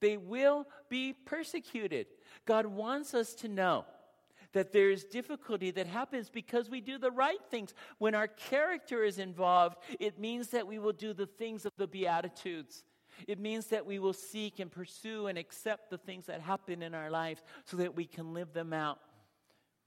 They 0.00 0.16
will 0.16 0.66
be 0.88 1.12
persecuted. 1.12 2.06
God 2.44 2.66
wants 2.66 3.14
us 3.14 3.34
to 3.36 3.48
know 3.48 3.84
that 4.56 4.72
there 4.72 4.90
is 4.90 5.04
difficulty 5.04 5.70
that 5.70 5.86
happens 5.86 6.30
because 6.30 6.70
we 6.70 6.80
do 6.80 6.96
the 6.96 7.10
right 7.10 7.42
things. 7.50 7.74
When 7.98 8.14
our 8.14 8.26
character 8.26 9.04
is 9.04 9.18
involved, 9.18 9.76
it 10.00 10.18
means 10.18 10.48
that 10.48 10.66
we 10.66 10.78
will 10.78 10.94
do 10.94 11.12
the 11.12 11.26
things 11.26 11.66
of 11.66 11.72
the 11.76 11.86
Beatitudes. 11.86 12.82
It 13.28 13.38
means 13.38 13.66
that 13.66 13.84
we 13.84 13.98
will 13.98 14.14
seek 14.14 14.58
and 14.58 14.72
pursue 14.72 15.26
and 15.26 15.36
accept 15.36 15.90
the 15.90 15.98
things 15.98 16.24
that 16.24 16.40
happen 16.40 16.80
in 16.80 16.94
our 16.94 17.10
lives 17.10 17.42
so 17.66 17.76
that 17.76 17.94
we 17.94 18.06
can 18.06 18.32
live 18.32 18.54
them 18.54 18.72
out. 18.72 18.98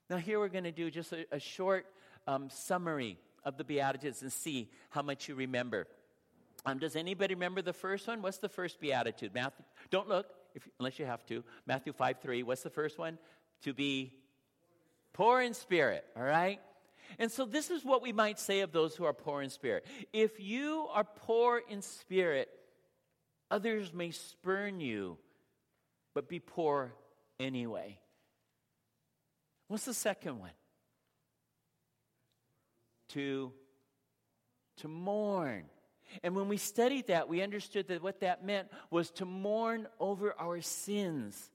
Now, 0.07 0.17
here 0.17 0.37
we're 0.37 0.49
going 0.49 0.65
to 0.65 0.71
do 0.71 0.91
just 0.91 1.13
a, 1.13 1.25
a 1.31 1.39
short 1.39 1.87
um, 2.27 2.47
summary 2.51 3.17
of 3.43 3.57
the 3.57 3.63
Beatitudes 3.63 4.21
and 4.21 4.31
see 4.31 4.69
how 4.91 5.01
much 5.01 5.27
you 5.27 5.33
remember. 5.33 5.87
Um, 6.67 6.77
does 6.77 6.95
anybody 6.95 7.33
remember 7.33 7.63
the 7.63 7.73
first 7.73 8.07
one? 8.07 8.21
What's 8.21 8.37
the 8.37 8.49
first 8.49 8.79
Beatitude? 8.79 9.33
Matthew, 9.33 9.65
don't 9.89 10.07
look 10.07 10.27
if, 10.53 10.69
unless 10.77 10.99
you 10.99 11.07
have 11.07 11.25
to. 11.25 11.43
Matthew 11.65 11.91
5 11.91 12.17
3. 12.21 12.43
What's 12.43 12.61
the 12.61 12.69
first 12.69 12.99
one? 12.99 13.17
To 13.63 13.73
be 13.73 14.13
poor 15.13 15.41
in 15.41 15.53
spirit, 15.53 16.05
all 16.15 16.23
right? 16.23 16.59
And 17.17 17.31
so, 17.31 17.45
this 17.45 17.69
is 17.69 17.83
what 17.83 18.01
we 18.01 18.13
might 18.13 18.39
say 18.39 18.59
of 18.59 18.71
those 18.71 18.95
who 18.95 19.05
are 19.05 19.13
poor 19.13 19.41
in 19.41 19.49
spirit. 19.49 19.85
If 20.13 20.39
you 20.39 20.87
are 20.91 21.03
poor 21.03 21.61
in 21.67 21.81
spirit, 21.81 22.49
others 23.49 23.93
may 23.93 24.11
spurn 24.11 24.79
you, 24.79 25.17
but 26.13 26.29
be 26.29 26.39
poor 26.39 26.93
anyway. 27.39 27.97
What's 29.67 29.85
the 29.85 29.93
second 29.93 30.39
one? 30.39 30.51
To, 33.09 33.51
to 34.77 34.87
mourn. 34.87 35.65
And 36.23 36.35
when 36.35 36.47
we 36.47 36.57
studied 36.57 37.07
that, 37.07 37.29
we 37.29 37.41
understood 37.41 37.87
that 37.87 38.01
what 38.01 38.21
that 38.21 38.43
meant 38.43 38.67
was 38.89 39.11
to 39.11 39.25
mourn 39.25 39.87
over 39.99 40.33
our 40.39 40.61
sins. 40.61 41.49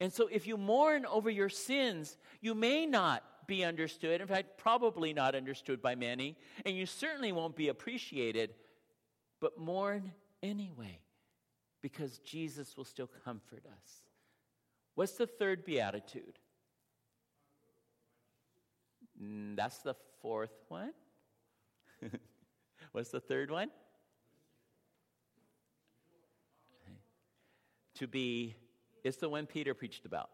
And 0.00 0.12
so, 0.12 0.28
if 0.32 0.46
you 0.46 0.56
mourn 0.56 1.04
over 1.04 1.28
your 1.28 1.50
sins, 1.50 2.16
you 2.40 2.54
may 2.54 2.86
not 2.86 3.22
be 3.46 3.64
understood, 3.64 4.20
in 4.20 4.26
fact, 4.26 4.56
probably 4.56 5.12
not 5.12 5.34
understood 5.34 5.82
by 5.82 5.94
many, 5.94 6.36
and 6.64 6.74
you 6.76 6.86
certainly 6.86 7.32
won't 7.32 7.56
be 7.56 7.68
appreciated, 7.68 8.54
but 9.40 9.58
mourn 9.58 10.12
anyway, 10.42 11.00
because 11.82 12.18
Jesus 12.18 12.76
will 12.76 12.84
still 12.84 13.10
comfort 13.24 13.64
us. 13.66 14.02
What's 14.94 15.12
the 15.12 15.26
third 15.26 15.64
beatitude? 15.64 16.38
Mm, 19.22 19.56
that's 19.56 19.78
the 19.78 19.94
fourth 20.22 20.54
one. 20.68 20.92
What's 22.92 23.10
the 23.10 23.20
third 23.20 23.50
one? 23.50 23.70
To 27.96 28.06
be, 28.06 28.56
it's 29.04 29.16
the 29.18 29.28
one 29.28 29.46
Peter 29.46 29.74
preached 29.74 30.04
about. 30.06 30.30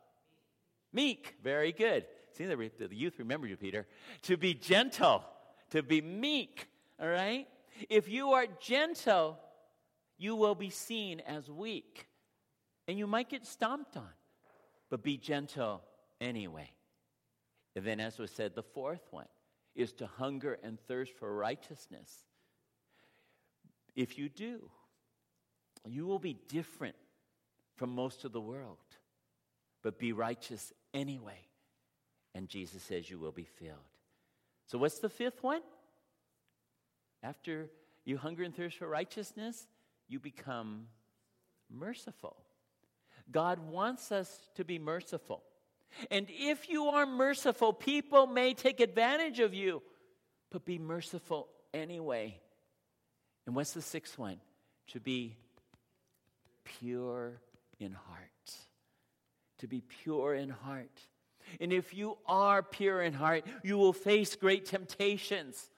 Meek, 0.92 1.34
very 1.42 1.72
good. 1.72 2.06
See, 2.32 2.44
the, 2.44 2.70
the 2.78 2.94
youth 2.94 3.18
remember 3.18 3.46
you, 3.46 3.56
Peter. 3.56 3.86
To 4.22 4.36
be 4.36 4.54
gentle, 4.54 5.24
to 5.70 5.82
be 5.82 6.00
meek, 6.00 6.68
all 7.00 7.08
right? 7.08 7.46
If 7.88 8.08
you 8.08 8.32
are 8.32 8.46
gentle, 8.60 9.38
you 10.18 10.36
will 10.36 10.54
be 10.54 10.70
seen 10.70 11.20
as 11.20 11.50
weak. 11.50 12.06
And 12.88 12.98
you 12.98 13.06
might 13.06 13.28
get 13.28 13.46
stomped 13.46 13.96
on, 13.96 14.08
but 14.90 15.02
be 15.02 15.16
gentle 15.16 15.82
anyway. 16.20 16.70
And 17.74 17.84
then, 17.84 18.00
as 18.00 18.18
was 18.18 18.30
said, 18.30 18.54
the 18.54 18.62
fourth 18.62 19.06
one 19.10 19.26
is 19.74 19.92
to 19.94 20.06
hunger 20.06 20.58
and 20.62 20.78
thirst 20.88 21.12
for 21.18 21.34
righteousness. 21.34 22.24
If 23.94 24.18
you 24.18 24.28
do, 24.28 24.70
you 25.86 26.06
will 26.06 26.18
be 26.18 26.38
different 26.48 26.96
from 27.76 27.90
most 27.90 28.24
of 28.24 28.32
the 28.32 28.40
world, 28.40 28.78
but 29.82 29.98
be 29.98 30.12
righteous 30.12 30.72
anyway. 30.92 31.40
And 32.34 32.48
Jesus 32.48 32.82
says 32.82 33.08
you 33.08 33.18
will 33.18 33.32
be 33.32 33.44
filled. 33.44 33.78
So, 34.66 34.78
what's 34.78 34.98
the 34.98 35.08
fifth 35.08 35.42
one? 35.42 35.62
After 37.22 37.70
you 38.04 38.18
hunger 38.18 38.42
and 38.42 38.54
thirst 38.54 38.78
for 38.78 38.88
righteousness, 38.88 39.66
you 40.08 40.20
become 40.20 40.86
merciful. 41.70 42.36
God 43.30 43.58
wants 43.58 44.12
us 44.12 44.30
to 44.54 44.64
be 44.64 44.78
merciful. 44.78 45.42
And 46.10 46.26
if 46.28 46.68
you 46.68 46.86
are 46.88 47.06
merciful, 47.06 47.72
people 47.72 48.26
may 48.26 48.54
take 48.54 48.80
advantage 48.80 49.40
of 49.40 49.54
you, 49.54 49.82
but 50.50 50.64
be 50.64 50.78
merciful 50.78 51.48
anyway. 51.72 52.38
And 53.46 53.54
what's 53.54 53.72
the 53.72 53.82
sixth 53.82 54.18
one? 54.18 54.40
To 54.88 55.00
be 55.00 55.36
pure 56.64 57.40
in 57.78 57.92
heart. 57.92 58.54
To 59.60 59.66
be 59.66 59.80
pure 59.80 60.34
in 60.34 60.50
heart. 60.50 61.00
And 61.60 61.72
if 61.72 61.94
you 61.94 62.18
are 62.26 62.62
pure 62.62 63.02
in 63.02 63.12
heart, 63.12 63.44
you 63.62 63.78
will 63.78 63.92
face 63.92 64.34
great 64.34 64.66
temptations. 64.66 65.70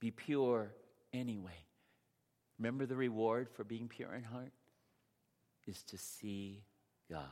Be 0.00 0.10
pure 0.10 0.72
anyway. 1.12 1.50
Remember 2.58 2.86
the 2.86 2.96
reward 2.96 3.48
for 3.50 3.64
being 3.64 3.88
pure 3.88 4.14
in 4.14 4.24
heart 4.24 4.52
is 5.66 5.82
to 5.84 5.98
see 5.98 6.62
God. 7.10 7.26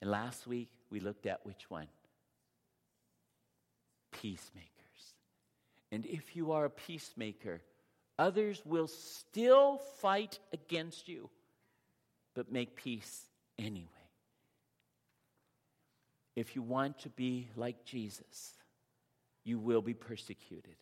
And 0.00 0.10
last 0.10 0.46
week, 0.46 0.68
we 0.90 1.00
looked 1.00 1.26
at 1.26 1.44
which 1.44 1.70
one? 1.70 1.88
Peacemakers. 4.12 4.70
And 5.90 6.04
if 6.06 6.36
you 6.36 6.52
are 6.52 6.66
a 6.66 6.70
peacemaker, 6.70 7.62
others 8.18 8.62
will 8.64 8.88
still 8.88 9.78
fight 10.00 10.38
against 10.52 11.08
you, 11.08 11.30
but 12.34 12.52
make 12.52 12.76
peace 12.76 13.26
anyway. 13.58 13.88
If 16.36 16.56
you 16.56 16.62
want 16.62 16.98
to 17.00 17.08
be 17.10 17.48
like 17.56 17.84
Jesus, 17.84 18.54
you 19.44 19.58
will 19.58 19.82
be 19.82 19.94
persecuted, 19.94 20.76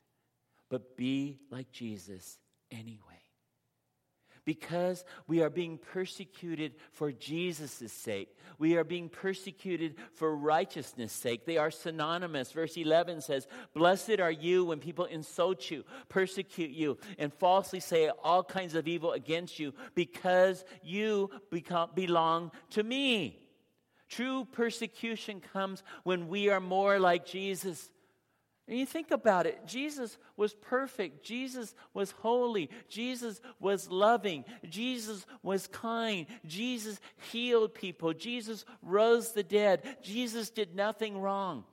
but 0.71 0.97
be 0.97 1.39
like 1.51 1.71
Jesus 1.73 2.39
anyway 2.71 3.22
because 4.45 5.05
we 5.27 5.43
are 5.43 5.51
being 5.51 5.79
persecuted 5.79 6.75
for 6.93 7.13
Jesus' 7.13 7.93
sake. 7.93 8.37
We 8.59 8.77
are 8.77 8.85
being 8.85 9.09
persecuted 9.09 9.97
for 10.15 10.37
righteousness' 10.37 11.13
sake. 11.13 11.47
They 11.47 11.59
are 11.59 11.71
synonymous. 11.71 12.53
Verse 12.53 12.77
11 12.77 13.21
says, 13.21 13.47
Blessed 13.75 14.21
are 14.21 14.31
you 14.31 14.65
when 14.65 14.81
people 14.81 15.05
insult 15.05 15.71
you, 15.71 15.85
persecute 16.09 16.71
you, 16.71 16.99
and 17.19 17.33
falsely 17.33 17.81
say 17.81 18.11
all 18.23 18.43
kinds 18.43 18.75
of 18.75 18.89
evil 18.89 19.13
against 19.13 19.59
you 19.59 19.73
because 19.95 20.65
you 20.83 21.31
become, 21.51 21.91
belong 21.95 22.51
to 22.71 22.83
me. 22.83 23.39
True 24.09 24.47
persecution 24.53 25.41
comes 25.41 25.83
when 26.03 26.29
we 26.29 26.51
are 26.51 26.61
more 26.61 26.99
like 26.99 27.25
Jesus. 27.25 27.89
And 28.69 28.79
you 28.79 28.87
think 28.87 29.11
about 29.11 29.47
it, 29.47 29.67
Jesus 29.67 30.17
was 30.37 30.55
perfect. 30.55 31.25
Jesus 31.25 31.75
was 31.95 32.13
holy. 32.13 32.71
Jesus 32.89 33.41
was 33.59 33.91
loving. 33.91 34.45
Jesus 34.69 35.27
was 35.43 35.67
kind. 35.67 36.27
Jesus 36.47 37.01
healed 37.33 37.75
people. 37.75 38.13
Jesus 38.13 38.65
rose 38.81 39.33
the 39.33 39.43
dead. 39.43 39.83
Jesus 40.01 40.49
did 40.49 40.77
nothing 40.77 41.19
wrong. 41.19 41.65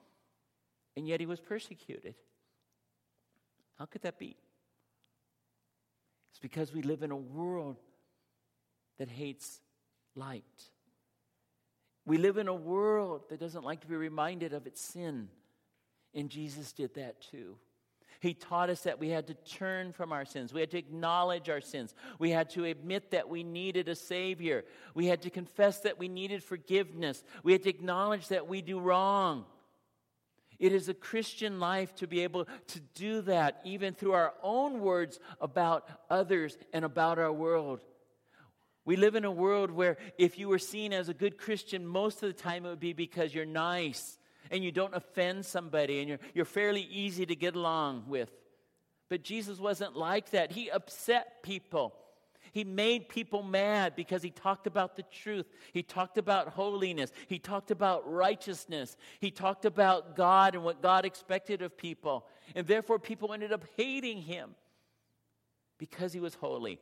And 0.97 1.07
yet 1.07 1.19
he 1.19 1.27
was 1.27 1.39
persecuted. 1.39 2.15
How 3.77 3.85
could 3.85 4.01
that 4.01 4.17
be? 4.17 4.35
It's 6.31 6.39
because 6.39 6.73
we 6.73 6.81
live 6.81 7.03
in 7.03 7.11
a 7.11 7.17
world 7.17 7.77
that 8.97 9.09
hates 9.09 9.61
light. 10.15 10.43
We 12.05 12.17
live 12.17 12.37
in 12.37 12.47
a 12.47 12.53
world 12.53 13.29
that 13.29 13.39
doesn't 13.39 13.63
like 13.63 13.81
to 13.81 13.87
be 13.87 13.95
reminded 13.95 14.53
of 14.53 14.65
its 14.65 14.81
sin. 14.81 15.29
And 16.13 16.29
Jesus 16.29 16.71
did 16.73 16.95
that 16.95 17.21
too. 17.21 17.55
He 18.19 18.33
taught 18.33 18.69
us 18.69 18.81
that 18.81 18.99
we 18.99 19.09
had 19.09 19.27
to 19.27 19.33
turn 19.33 19.93
from 19.93 20.11
our 20.11 20.25
sins. 20.25 20.53
We 20.53 20.59
had 20.59 20.71
to 20.71 20.77
acknowledge 20.77 21.49
our 21.49 21.61
sins. 21.61 21.95
We 22.17 22.31
had 22.31 22.49
to 22.51 22.65
admit 22.65 23.11
that 23.11 23.29
we 23.29 23.43
needed 23.43 23.87
a 23.87 23.95
Savior. 23.95 24.65
We 24.93 25.05
had 25.05 25.21
to 25.21 25.29
confess 25.29 25.79
that 25.81 25.97
we 25.97 26.09
needed 26.09 26.43
forgiveness. 26.43 27.23
We 27.43 27.53
had 27.53 27.63
to 27.63 27.69
acknowledge 27.69 28.27
that 28.27 28.47
we 28.47 28.61
do 28.61 28.79
wrong. 28.79 29.45
It 30.59 30.73
is 30.73 30.89
a 30.89 30.93
Christian 30.93 31.61
life 31.61 31.95
to 31.95 32.07
be 32.07 32.21
able 32.21 32.45
to 32.67 32.79
do 32.93 33.21
that, 33.21 33.61
even 33.63 33.93
through 33.93 34.11
our 34.11 34.33
own 34.43 34.81
words 34.81 35.17
about 35.39 35.87
others 36.09 36.57
and 36.73 36.83
about 36.83 37.19
our 37.19 37.31
world. 37.31 37.85
We 38.83 38.97
live 38.97 39.15
in 39.15 39.23
a 39.23 39.31
world 39.31 39.71
where 39.71 39.97
if 40.17 40.37
you 40.37 40.49
were 40.49 40.59
seen 40.59 40.91
as 40.91 41.07
a 41.07 41.13
good 41.13 41.37
Christian, 41.37 41.87
most 41.87 42.21
of 42.21 42.35
the 42.35 42.41
time 42.41 42.65
it 42.65 42.69
would 42.69 42.79
be 42.81 42.91
because 42.91 43.33
you're 43.33 43.45
nice 43.45 44.18
and 44.51 44.63
you 44.63 44.71
don't 44.71 44.95
offend 44.95 45.45
somebody 45.45 45.99
and 45.99 46.09
you're, 46.09 46.19
you're 46.33 46.45
fairly 46.45 46.81
easy 46.81 47.25
to 47.25 47.35
get 47.35 47.55
along 47.55 48.05
with. 48.07 48.31
But 49.09 49.23
Jesus 49.23 49.59
wasn't 49.59 49.95
like 49.95 50.31
that. 50.31 50.51
He 50.51 50.69
upset 50.69 51.41
people. 51.43 51.95
He 52.51 52.63
made 52.63 53.09
people 53.09 53.43
mad 53.43 53.95
because 53.95 54.23
he 54.23 54.31
talked 54.31 54.65
about 54.65 54.95
the 54.95 55.03
truth. 55.03 55.45
He 55.71 55.83
talked 55.83 56.17
about 56.17 56.49
holiness. 56.49 57.11
He 57.27 57.37
talked 57.39 57.71
about 57.71 58.11
righteousness. 58.11 58.97
He 59.19 59.31
talked 59.31 59.65
about 59.65 60.15
God 60.15 60.55
and 60.55 60.63
what 60.63 60.81
God 60.81 61.05
expected 61.05 61.61
of 61.61 61.77
people. 61.77 62.25
And 62.55 62.65
therefore, 62.65 62.97
people 62.99 63.33
ended 63.33 63.51
up 63.51 63.65
hating 63.77 64.21
him 64.21 64.55
because 65.77 66.13
he 66.13 66.19
was 66.19 66.35
holy 66.35 66.79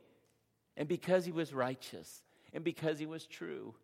and 0.76 0.88
because 0.88 1.24
he 1.24 1.32
was 1.32 1.52
righteous 1.52 2.22
and 2.52 2.64
because 2.64 2.98
he 2.98 3.06
was 3.06 3.26
true. 3.26 3.74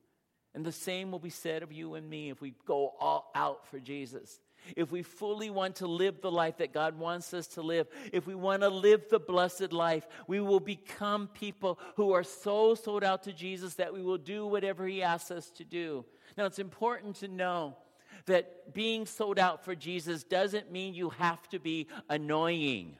And 0.54 0.64
the 0.64 0.73
same 0.73 1.11
will 1.11 1.18
be 1.18 1.30
said 1.30 1.62
of 1.62 1.73
you 1.73 1.94
and 1.94 2.08
me 2.08 2.30
if 2.30 2.40
we 2.40 2.54
go 2.66 2.94
all 3.00 3.30
out 3.34 3.66
for 3.66 3.80
Jesus. 3.80 4.40
If 4.76 4.90
we 4.90 5.02
fully 5.02 5.50
want 5.50 5.76
to 5.76 5.87
live 5.87 6.20
the 6.20 6.30
life 6.30 6.58
that 6.58 6.73
God 6.73 6.99
wants 6.99 7.34
us 7.34 7.46
to 7.49 7.62
live, 7.62 7.87
if 8.12 8.26
we 8.26 8.34
want 8.34 8.62
to 8.62 8.68
live 8.68 9.08
the 9.11 9.18
blessed 9.18 9.73
life, 9.73 10.06
we 10.26 10.40
will 10.40 10.61
become 10.61 11.28
people 11.28 11.78
who 11.96 12.12
are 12.12 12.23
so 12.23 12.75
sold 12.75 13.04
out 13.04 13.25
to 13.25 13.32
Jesus 13.32 13.75
that 13.75 13.92
we 13.92 14.02
will 14.02 14.16
do 14.16 14.46
whatever 14.46 14.87
He 14.87 15.02
asks 15.02 15.30
us 15.30 15.50
to 15.50 15.64
do. 15.64 16.04
Now, 16.38 16.46
it's 16.46 16.58
important 16.58 17.16
to 17.16 17.28
know 17.28 17.76
that 18.26 18.73
being 18.73 19.06
sold 19.06 19.38
out 19.38 19.64
for 19.64 19.75
Jesus 19.75 20.25
doesn't 20.25 20.73
mean 20.73 20.94
you 20.94 21.11
have 21.11 21.46
to 21.49 21.58
be 21.58 21.88
annoying. 22.08 22.96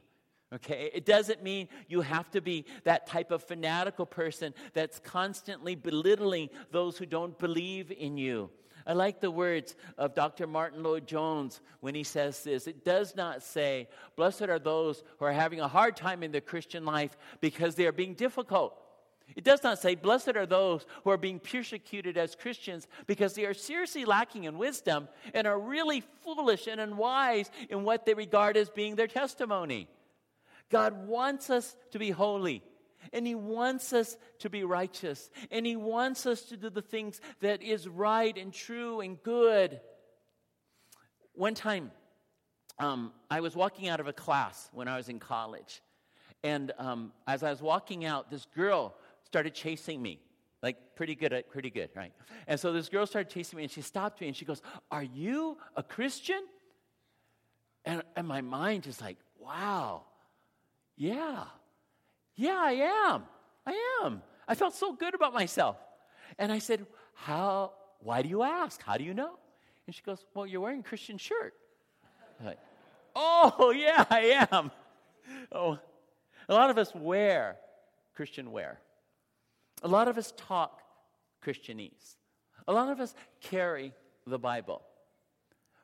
Okay? 0.53 0.91
It 0.95 1.05
doesn't 1.05 1.43
mean 1.43 1.69
you 1.89 2.01
have 2.01 2.31
to 2.33 2.41
be 2.41 2.65
that 2.85 3.07
type 3.07 3.31
of 3.31 3.43
fanatical 3.43 4.07
person 4.07 4.55
that's 4.73 4.99
constantly 5.01 5.75
belittling 5.75 6.51
those 6.71 6.99
who 6.99 7.07
don't 7.07 7.39
believe 7.39 7.91
in 7.91 8.17
you. 8.17 8.51
I 8.87 8.93
like 8.93 9.21
the 9.21 9.31
words 9.31 9.77
of 9.97 10.15
Dr. 10.15 10.47
Martyn 10.47 10.83
Lloyd-Jones 10.83 11.63
when 11.81 11.95
he 11.95 12.05
says 12.05 12.43
this. 12.45 12.67
It 12.67 12.85
does 12.85 13.17
not 13.17 13.43
say, 13.43 13.89
Blessed 14.15 14.43
are 14.43 14.59
those 14.59 15.05
who 15.19 15.25
are 15.25 15.33
having 15.33 15.61
a 15.61 15.69
hard 15.69 15.97
time 15.97 16.23
in 16.23 16.33
their 16.33 16.43
Christian 16.43 16.85
life 16.85 17.17
because 17.41 17.75
they 17.75 17.87
are 17.87 17.93
being 17.93 18.15
difficult. 18.15 18.79
It 19.37 19.45
does 19.45 19.63
not 19.63 19.79
say, 19.79 19.95
Blessed 19.95 20.37
are 20.37 20.45
those 20.45 20.85
who 21.03 21.11
are 21.11 21.17
being 21.17 21.41
persecuted 21.41 22.19
as 22.19 22.35
Christians 22.35 22.87
because 23.07 23.35
they 23.35 23.47
are 23.47 23.55
seriously 23.55 24.05
lacking 24.05 24.45
in 24.45 24.59
wisdom 24.59 25.09
and 25.33 25.47
are 25.47 25.59
really 25.59 26.03
foolish 26.23 26.67
and 26.67 26.79
unwise 26.79 27.51
in 27.71 27.85
what 27.85 28.05
they 28.05 28.13
regard 28.13 28.59
as 28.59 28.69
being 28.69 28.97
their 28.97 29.07
testimony. 29.07 29.89
God 30.75 31.07
wants 31.07 31.51
us 31.51 31.77
to 31.93 32.01
be 32.01 32.11
holy. 32.11 32.61
And 33.13 33.25
he 33.25 33.37
wants 33.37 33.93
us 33.93 34.17
to 34.41 34.51
be 34.51 34.65
righteous. 34.65 35.31
And 35.53 35.65
he 35.65 35.77
wants 35.77 36.27
us 36.27 36.43
to 36.47 36.57
do 36.57 36.69
the 36.69 36.83
things 36.83 37.21
that 37.43 37.63
is 37.63 37.87
right 37.87 38.37
and 38.37 38.53
true 38.53 38.99
and 39.01 39.23
good. 39.23 39.81
One 41.33 41.55
time, 41.55 41.93
um, 42.81 43.13
I 43.31 43.39
was 43.39 43.55
walking 43.55 43.87
out 43.87 44.01
of 44.01 44.09
a 44.09 44.13
class 44.13 44.69
when 44.73 44.89
I 44.89 44.97
was 44.97 45.09
in 45.09 45.21
college. 45.21 45.81
And 46.43 46.73
um, 46.77 47.13
as 47.25 47.45
I 47.45 47.51
was 47.51 47.63
walking 47.63 48.05
out, 48.05 48.29
this 48.29 48.45
girl 48.57 48.97
started 49.27 49.55
chasing 49.55 50.03
me. 50.03 50.19
Like, 50.61 50.97
pretty 50.97 51.15
good, 51.15 51.33
at, 51.33 51.51
pretty 51.51 51.71
good, 51.71 51.91
right? 51.95 52.13
And 52.49 52.59
so 52.59 52.73
this 52.73 52.89
girl 52.89 53.07
started 53.07 53.33
chasing 53.33 53.59
me 53.59 53.63
and 53.63 53.71
she 53.71 53.81
stopped 53.81 54.21
me 54.21 54.27
and 54.27 54.37
she 54.37 54.45
goes, 54.45 54.61
Are 54.91 55.05
you 55.05 55.57
a 55.77 55.85
Christian? 55.85 56.43
And, 57.85 58.03
and 58.17 58.27
my 58.27 58.41
mind 58.41 58.89
is 58.89 59.01
like, 59.01 59.19
Wow, 59.39 60.07
yeah. 60.97 61.45
Yeah, 62.37 62.59
I 62.61 62.73
am. 63.13 63.23
I 63.67 64.01
am. 64.03 64.23
I 64.47 64.55
felt 64.55 64.75
so 64.75 64.93
good 64.93 65.15
about 65.15 65.33
myself. 65.33 65.77
And 66.39 66.53
I 66.53 66.59
said, 66.59 66.87
How, 67.15 67.73
why 68.01 68.23
do 68.23 68.29
you 68.29 68.43
ask? 68.43 68.83
How 68.83 68.97
do 68.97 69.05
you 69.05 69.15
know? 69.15 69.39
And 69.87 69.95
she 69.95 70.03
goes, 70.03 70.25
Well, 70.35 70.47
you're 70.47 70.61
wearing 70.61 70.81
a 70.81 70.85
Christian 70.85 71.19
shirt. 71.19 71.55
Like, 72.45 72.59
oh, 73.15 73.71
yeah, 73.77 74.05
I 74.11 74.47
am. 74.51 74.71
Oh, 75.53 75.79
a 76.49 76.55
lot 76.55 76.71
of 76.71 76.79
us 76.79 76.93
wear 76.95 77.57
Christian 78.15 78.53
wear. 78.53 78.81
A 79.83 79.89
lot 79.89 80.09
of 80.09 80.19
us 80.19 80.33
talk 80.37 80.83
Christianese. 81.45 82.17
A 82.67 82.73
lot 82.73 82.91
of 82.91 83.01
us 83.01 83.15
carry 83.41 83.93
the 84.27 84.39
Bible. 84.39 84.83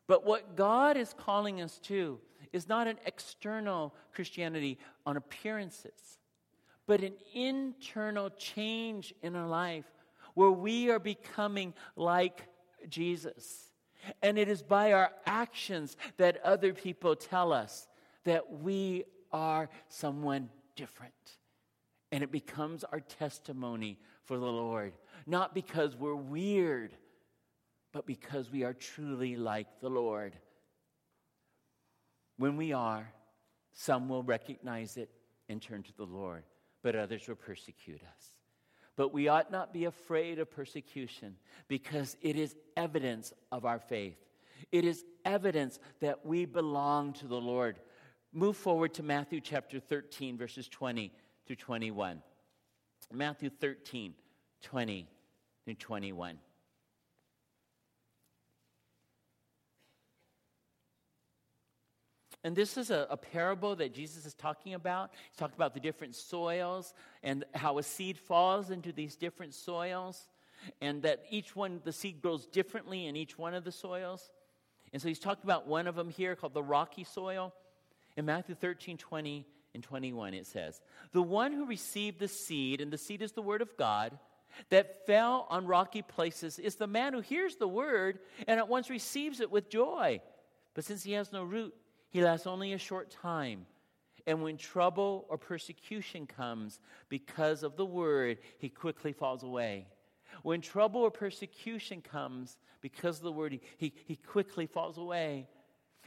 But 0.07 0.25
what 0.25 0.57
God 0.57 0.97
is 0.97 1.15
calling 1.17 1.61
us 1.61 1.79
to 1.85 2.19
is 2.53 2.69
not 2.69 2.87
an 2.87 2.99
external 3.07 3.95
Christianity 4.13 4.79
on 5.07 5.17
appearances, 5.17 6.19
but 6.87 7.01
an 7.01 7.15
internal 7.35 8.31
change 8.31 9.15
in 9.23 9.37
our 9.37 9.49
life 9.49 9.87
where 10.35 10.51
we 10.51 10.91
are 10.91 10.99
becoming 10.99 11.75
like 11.97 12.47
Jesus. 12.89 13.71
And 14.23 14.39
it 14.39 14.49
is 14.49 14.63
by 14.63 14.93
our 14.93 15.13
actions 15.27 15.97
that 16.17 16.43
other 16.45 16.73
people 16.73 17.15
tell 17.15 17.53
us 17.53 17.87
that 18.25 18.51
we 18.51 19.05
are 19.33 19.69
someone 19.89 20.49
different. 20.77 21.13
And 22.13 22.25
it 22.25 22.33
becomes 22.33 22.85
our 22.85 23.01
testimony 23.01 23.99
for 24.25 24.39
the 24.39 24.47
Lord, 24.47 24.93
not 25.27 25.55
because 25.55 25.97
we're 25.97 26.15
weird, 26.15 26.93
but 27.93 28.07
because 28.07 28.51
we 28.51 28.65
are 28.65 28.73
truly 28.73 29.37
like 29.37 29.67
the 29.81 29.91
Lord. 29.91 30.37
When 32.41 32.57
we 32.57 32.73
are, 32.73 33.07
some 33.75 34.09
will 34.09 34.23
recognize 34.23 34.97
it 34.97 35.11
and 35.51 35.61
turn 35.61 35.83
to 35.83 35.95
the 35.99 36.07
Lord, 36.07 36.43
but 36.83 36.97
others 36.97 37.29
will 37.29 37.35
persecute 37.35 38.01
us. 38.01 38.29
But 38.97 39.13
we 39.13 39.29
ought 39.29 39.53
not 39.53 39.75
be 39.75 39.85
afraid 39.85 40.39
of 40.39 40.51
persecution 40.51 41.37
because 41.69 42.17
it 42.23 42.37
is 42.37 42.57
evidence 42.79 43.35
of 43.53 43.67
our 43.67 43.79
faith. 43.79 44.17
It 44.73 44.87
is 44.87 45.05
evidence 45.27 45.79
that 46.01 46.25
we 46.25 46.47
belong 46.47 47.13
to 47.15 47.27
the 47.27 47.39
Lord. 47.39 47.79
Move 48.33 48.57
forward 48.57 48.95
to 48.95 49.03
Matthew 49.03 49.43
chapter 49.43 49.79
13, 49.79 50.39
verses 50.39 50.67
20 50.67 51.13
through 51.47 51.57
21. 51.57 52.23
Matthew 53.13 53.51
13, 53.51 54.15
20 54.63 55.09
through 55.67 55.75
21. 55.75 56.39
And 62.43 62.57
this 62.57 62.77
is 62.77 62.91
a, 62.91 63.07
a, 63.11 63.17
parable 63.17 63.77
that 63.77 63.93
Jesus 63.93 64.25
is 64.25 64.33
talking 64.33 64.73
about. 64.73 65.11
He's 65.31 65.37
talking 65.37 65.57
about 65.57 65.75
the 65.75 65.81
different 65.81 66.15
soils 66.15 66.95
and 67.23 67.45
how 67.55 67.79
a 67.79 67.83
seed 67.83 68.17
falls 68.17 68.71
into 68.71 68.93
these 68.93 69.15
different 69.15 69.53
soils, 69.53 70.29
and 70.81 71.03
that 71.03 71.25
each 71.29 71.55
one, 71.55 71.81
the 71.85 71.93
seed 71.93 72.23
grows 72.23 72.47
differently 72.47 73.07
in 73.07 73.17
each 73.17 73.37
one 73.37 73.53
of 73.55 73.65
the 73.65 73.73
soils. 73.73 74.31
And 74.93 75.03
so 75.03 75.09
he's 75.09 75.19
talking 75.19 75.45
about 75.45 75.67
one 75.67 75.87
of 75.87 75.95
them 75.95 76.09
here 76.09 76.35
called 76.35 76.55
the 76.55 76.63
rocky 76.63 77.05
soil. 77.05 77.53
In 78.17 78.25
Matthew 78.25 78.55
13, 78.55 78.97
20 78.97 79.47
and 79.75 79.83
21, 79.83 80.35
it 80.35 80.47
says, 80.47 80.81
The 81.13 81.23
one 81.23 81.53
who 81.53 81.67
received 81.67 82.19
the 82.19 82.29
seed, 82.29 82.81
and 82.81 82.91
the 82.91 82.99
seed 82.99 83.23
is 83.23 83.33
the 83.33 83.43
word 83.43 83.63
of 83.63 83.77
God, 83.77 84.19
that 84.71 85.07
fell 85.07 85.47
on 85.49 85.67
rocky 85.67 86.03
places 86.03 86.59
is 86.59 86.75
the 86.75 86.87
man 86.87 87.13
who 87.13 87.21
hears 87.21 87.57
the 87.57 87.69
word 87.69 88.19
and 88.49 88.59
at 88.59 88.69
once 88.69 88.91
receives 88.91 89.41
it 89.41 89.51
with 89.51 89.71
joy. 89.71 90.21
But 90.75 90.85
since 90.85 91.05
he 91.05 91.13
has 91.13 91.33
no 91.33 91.45
root, 91.45 91.75
he 92.11 92.23
lasts 92.23 92.47
only 92.47 92.73
a 92.73 92.79
short 92.79 93.11
time. 93.11 93.67
And 94.27 94.43
when 94.43 94.59
trouble 94.59 95.27
or 95.29 95.39
persecution 95.39 96.27
comes 96.27 96.79
because 97.09 97.63
of 97.63 97.77
the 97.77 97.87
word, 97.87 98.39
he 98.59 98.69
quickly 98.69 99.13
falls 99.13 99.43
away. 99.43 99.87
When 100.43 100.61
trouble 100.61 101.01
or 101.01 101.11
persecution 101.11 102.03
comes 102.03 102.59
because 102.81 103.19
of 103.19 103.23
the 103.23 103.33
word, 103.33 103.53
he, 103.53 103.61
he, 103.79 103.93
he 104.07 104.17
quickly 104.17 104.67
falls 104.67 104.99
away. 104.99 105.49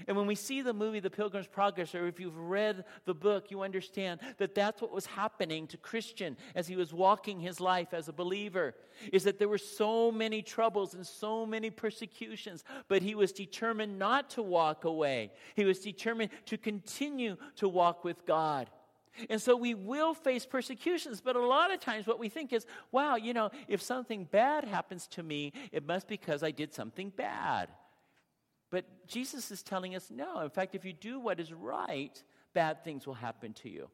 And 0.07 0.17
when 0.17 0.25
we 0.25 0.35
see 0.35 0.61
the 0.61 0.73
movie 0.73 0.99
The 0.99 1.09
Pilgrim's 1.09 1.47
Progress, 1.47 1.93
or 1.93 2.07
if 2.07 2.19
you've 2.19 2.37
read 2.37 2.83
the 3.05 3.13
book, 3.13 3.51
you 3.51 3.61
understand 3.61 4.19
that 4.37 4.55
that's 4.55 4.81
what 4.81 4.91
was 4.91 5.05
happening 5.05 5.67
to 5.67 5.77
Christian 5.77 6.35
as 6.55 6.67
he 6.67 6.75
was 6.75 6.93
walking 6.93 7.39
his 7.39 7.59
life 7.59 7.93
as 7.93 8.07
a 8.07 8.13
believer, 8.13 8.73
is 9.11 9.23
that 9.23 9.37
there 9.37 9.47
were 9.47 9.57
so 9.57 10.11
many 10.11 10.41
troubles 10.41 10.95
and 10.95 11.05
so 11.05 11.45
many 11.45 11.69
persecutions, 11.69 12.63
but 12.87 13.03
he 13.03 13.13
was 13.13 13.31
determined 13.31 13.99
not 13.99 14.31
to 14.31 14.41
walk 14.41 14.83
away. 14.83 15.31
He 15.55 15.63
was 15.63 15.79
determined 15.79 16.31
to 16.47 16.57
continue 16.57 17.37
to 17.57 17.69
walk 17.69 18.03
with 18.03 18.25
God. 18.25 18.69
And 19.29 19.39
so 19.39 19.55
we 19.55 19.75
will 19.75 20.15
face 20.15 20.43
persecutions, 20.45 21.21
but 21.21 21.35
a 21.35 21.45
lot 21.45 21.71
of 21.71 21.79
times 21.79 22.07
what 22.07 22.17
we 22.17 22.29
think 22.29 22.51
is, 22.51 22.65
wow, 22.91 23.15
you 23.15 23.33
know, 23.33 23.51
if 23.67 23.79
something 23.79 24.25
bad 24.25 24.63
happens 24.63 25.05
to 25.09 25.21
me, 25.21 25.53
it 25.71 25.85
must 25.85 26.07
be 26.07 26.17
because 26.17 26.41
I 26.41 26.49
did 26.49 26.73
something 26.73 27.11
bad. 27.11 27.69
But 28.73 29.05
Jesus 29.05 29.51
is 29.51 29.61
telling 29.61 29.95
us 29.95 30.09
no. 30.09 30.39
In 30.39 30.49
fact, 30.49 30.73
if 30.73 30.83
you 30.83 30.93
do 30.93 31.19
what 31.19 31.39
is 31.39 31.53
right, 31.53 32.23
bad 32.55 32.83
things 32.83 33.05
will 33.05 33.13
happen 33.13 33.53
to 33.61 33.69
you. 33.69 33.87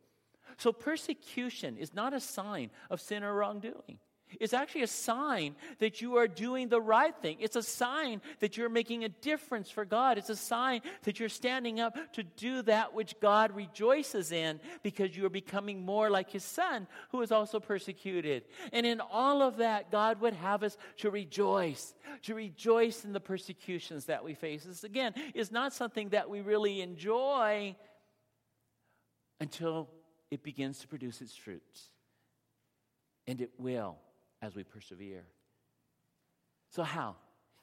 So 0.56 0.72
persecution 0.72 1.76
is 1.76 1.94
not 1.94 2.14
a 2.14 2.22
sign 2.22 2.72
of 2.90 3.02
sin 3.02 3.22
or 3.26 3.34
wrongdoing. 3.34 4.00
It's 4.40 4.54
actually 4.54 4.84
a 4.84 4.88
sign 4.88 5.56
that 5.80 6.02
you 6.02 6.18
are 6.18 6.28
doing 6.28 6.70
the 6.70 6.82
right 6.82 7.16
thing. 7.16 7.38
It's 7.40 7.56
a 7.56 7.64
sign 7.64 8.22
that 8.40 8.58
you're 8.58 8.70
making 8.70 9.04
a 9.04 9.10
difference 9.10 9.70
for 9.70 9.86
God. 9.86 10.18
It's 10.18 10.30
a 10.30 10.36
sign 10.36 10.82
that 11.04 11.20
you're 11.20 11.30
standing 11.30 11.80
up 11.80 11.98
to 12.14 12.24
do 12.24 12.62
that 12.64 12.94
which 12.94 13.20
God 13.20 13.56
rejoices 13.56 14.32
in 14.32 14.60
because 14.84 15.18
you 15.18 15.26
are 15.26 15.30
becoming 15.30 15.84
more 15.84 16.10
like 16.10 16.30
His 16.30 16.44
Son, 16.44 16.88
who 17.10 17.22
is 17.22 17.32
also 17.32 17.60
persecuted. 17.60 18.44
And 18.72 18.86
in 18.86 19.02
all 19.02 19.42
of 19.42 19.58
that, 19.58 19.92
God 19.92 20.22
would 20.22 20.34
have 20.34 20.64
us 20.64 20.78
to 20.98 21.10
rejoice, 21.10 21.96
to 22.24 22.36
rejoice 22.36 23.06
in 23.06 23.14
the 23.14 23.20
persecutions 23.20 24.06
that 24.06 24.24
we 24.24 24.36
face. 24.36 24.64
This, 24.64 24.84
again, 24.84 25.14
is 25.34 25.52
not 25.52 25.74
something 25.74 26.10
that 26.10 26.30
we 26.30 26.42
really 26.42 26.82
enjoy 26.82 27.76
until 29.40 29.90
it 30.30 30.44
begins 30.44 30.80
to 30.80 30.88
produce 30.88 31.22
its 31.22 31.36
fruits. 31.36 31.90
And 33.26 33.42
it 33.42 33.52
will 33.58 33.98
as 34.42 34.56
we 34.56 34.64
persevere. 34.64 35.26
So, 36.70 36.84
how? 36.84 37.16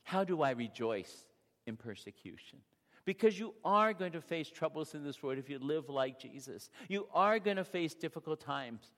How 0.03 0.25
do 0.25 0.43
I 0.43 0.51
rejoice 0.51 1.25
in 1.67 1.77
persecution? 1.77 2.61
Because 3.05 3.39
you 3.39 3.55
are 3.65 3.93
going 3.93 4.12
to 4.12 4.21
face 4.21 4.51
troubles 4.51 4.95
in 4.95 5.05
this 5.05 5.23
world 5.23 5.39
if 5.39 5.49
you 5.49 5.59
live 5.59 5.89
like 5.89 6.19
Jesus. 6.19 6.71
You 6.89 7.07
are 7.15 7.39
going 7.39 7.57
to 7.57 7.65
face 7.65 7.95
difficult 7.95 8.41
times. 8.41 8.93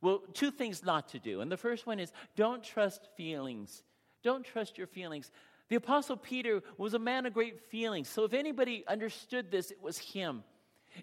Well, 0.00 0.22
two 0.32 0.50
things 0.50 0.82
not 0.82 1.08
to 1.08 1.18
do. 1.18 1.42
And 1.42 1.52
the 1.52 1.58
first 1.58 1.86
one 1.86 2.00
is 2.00 2.12
don't 2.36 2.64
trust 2.64 3.08
feelings. 3.16 3.82
Don't 4.22 4.44
trust 4.44 4.78
your 4.78 4.86
feelings. 4.86 5.30
The 5.68 5.76
Apostle 5.76 6.16
Peter 6.16 6.62
was 6.78 6.94
a 6.94 6.98
man 6.98 7.26
of 7.26 7.34
great 7.34 7.60
feelings. 7.70 8.08
So 8.08 8.24
if 8.24 8.32
anybody 8.32 8.84
understood 8.88 9.50
this, 9.50 9.70
it 9.70 9.80
was 9.80 9.98
him. 9.98 10.42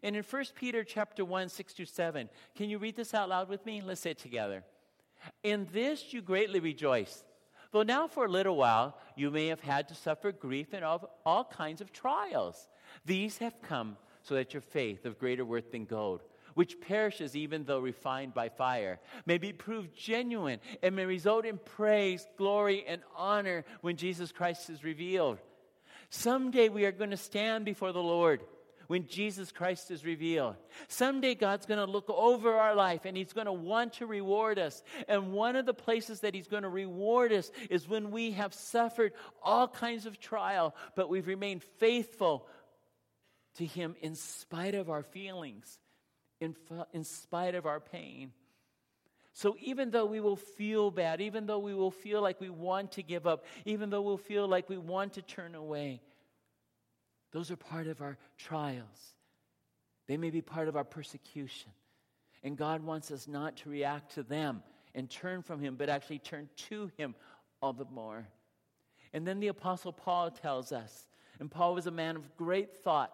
And 0.04 0.16
in 0.16 0.24
1 0.24 0.46
Peter 0.56 0.84
chapter 0.84 1.24
1, 1.24 1.50
6 1.50 1.74
to 1.76 1.86
7, 1.86 2.30
can 2.56 2.70
you 2.70 2.78
read 2.78 2.96
this 2.96 3.14
out 3.14 3.30
loud 3.30 3.50
with 3.50 3.66
me? 3.66 3.82
Let's 3.82 4.02
say 4.02 4.12
it 4.12 4.18
together. 4.18 4.64
In 5.44 5.68
this 5.72 6.14
you 6.14 6.22
greatly 6.22 6.60
rejoice. 6.60 7.24
Though 7.72 7.84
now 7.84 8.08
for 8.08 8.26
a 8.26 8.30
little 8.30 8.56
while 8.56 8.98
you 9.16 9.30
may 9.30 9.48
have 9.48 9.62
had 9.62 9.88
to 9.90 9.96
suffer 9.96 10.32
grief 10.32 10.74
and 10.74 10.84
all, 10.84 11.18
all 11.26 11.44
kinds 11.44 11.82
of 11.82 11.92
trials. 11.92 12.68
These 13.06 13.38
have 13.40 13.62
come 13.62 13.98
so 14.24 14.36
that 14.36 14.54
your 14.54 14.62
faith, 14.62 15.06
of 15.06 15.20
greater 15.20 15.46
worth 15.46 15.72
than 15.72 15.86
gold, 15.86 16.24
which 16.54 16.82
perishes 16.82 17.36
even 17.36 17.64
though 17.64 17.80
refined 17.80 18.34
by 18.34 18.50
fire, 18.50 19.00
may 19.26 19.38
be 19.38 19.54
proved 19.54 19.96
genuine 19.96 20.60
and 20.82 20.96
may 20.96 21.06
result 21.06 21.46
in 21.46 21.58
praise, 21.58 22.26
glory, 22.38 22.84
and 22.88 23.02
honor 23.16 23.64
when 23.82 23.96
Jesus 23.96 24.32
Christ 24.32 24.70
is 24.70 24.84
revealed. 24.84 25.40
Someday 26.10 26.70
we 26.70 26.86
are 26.86 26.92
going 26.92 27.12
to 27.12 27.18
stand 27.18 27.66
before 27.66 27.92
the 27.92 28.02
Lord 28.02 28.42
when 28.88 29.06
Jesus 29.06 29.52
Christ 29.52 29.92
is 29.92 30.04
revealed. 30.04 30.56
Someday 30.88 31.36
God's 31.36 31.66
going 31.66 31.86
to 31.86 31.92
look 31.92 32.10
over 32.10 32.54
our 32.54 32.76
life 32.76 33.06
and 33.06 33.16
He's 33.16 33.34
going 33.34 33.46
to 33.46 33.54
want 33.54 33.94
to 33.94 34.06
reward 34.06 34.58
us. 34.58 34.82
And 35.08 35.32
one 35.32 35.56
of 35.56 35.66
the 35.66 35.74
places 35.74 36.22
that 36.22 36.34
He's 36.34 36.48
going 36.48 36.64
to 36.64 36.70
reward 36.70 37.32
us 37.32 37.52
is 37.70 37.88
when 37.88 38.12
we 38.12 38.32
have 38.32 38.54
suffered 38.54 39.14
all 39.42 39.68
kinds 39.68 40.06
of 40.06 40.20
trial, 40.20 40.76
but 40.96 41.10
we've 41.10 41.28
remained 41.28 41.64
faithful 41.78 42.48
to 43.56 43.66
Him 43.66 43.96
in 44.02 44.16
spite 44.16 44.76
of 44.76 44.90
our 44.90 45.04
feelings, 45.04 45.80
in, 46.40 46.56
in 46.94 47.04
spite 47.04 47.56
of 47.56 47.66
our 47.66 47.80
pain. 47.80 48.32
So 49.34 49.56
even 49.62 49.92
though 49.92 50.06
we 50.06 50.20
will 50.20 50.36
feel 50.36 50.90
bad, 50.90 51.22
even 51.22 51.46
though 51.46 51.60
we 51.60 51.76
will 51.76 51.92
feel 51.92 52.24
like 52.24 52.42
we 52.42 52.50
want 52.50 52.94
to 52.94 53.04
give 53.04 53.28
up, 53.28 53.46
even 53.66 53.92
though 53.92 54.02
we'll 54.02 54.18
feel 54.18 54.48
like 54.48 54.68
we 54.68 54.80
want 54.80 55.14
to 55.14 55.22
turn 55.22 55.54
away, 55.54 56.02
those 57.32 57.52
are 57.52 57.56
part 57.56 57.88
of 57.88 58.02
our 58.02 58.18
trials. 58.38 59.16
They 60.08 60.18
may 60.18 60.30
be 60.30 60.42
part 60.42 60.68
of 60.68 60.76
our 60.76 60.84
persecution. 60.84 61.72
And 62.44 62.58
God 62.58 62.84
wants 62.84 63.12
us 63.12 63.28
not 63.28 63.58
to 63.58 63.70
react 63.70 64.14
to 64.16 64.24
them 64.24 64.64
and 64.96 65.10
turn 65.10 65.42
from 65.42 65.60
Him, 65.60 65.76
but 65.76 65.90
actually 65.90 66.20
turn 66.20 66.50
to 66.70 66.90
Him 66.98 67.16
all 67.62 67.74
the 67.74 67.86
more. 67.86 68.28
And 69.14 69.28
then 69.28 69.40
the 69.40 69.48
Apostle 69.48 69.92
Paul 69.92 70.32
tells 70.32 70.72
us, 70.72 71.08
and 71.40 71.52
Paul 71.52 71.76
was 71.76 71.88
a 71.88 71.92
man 71.92 72.16
of 72.16 72.36
great 72.38 72.76
thought, 72.78 73.14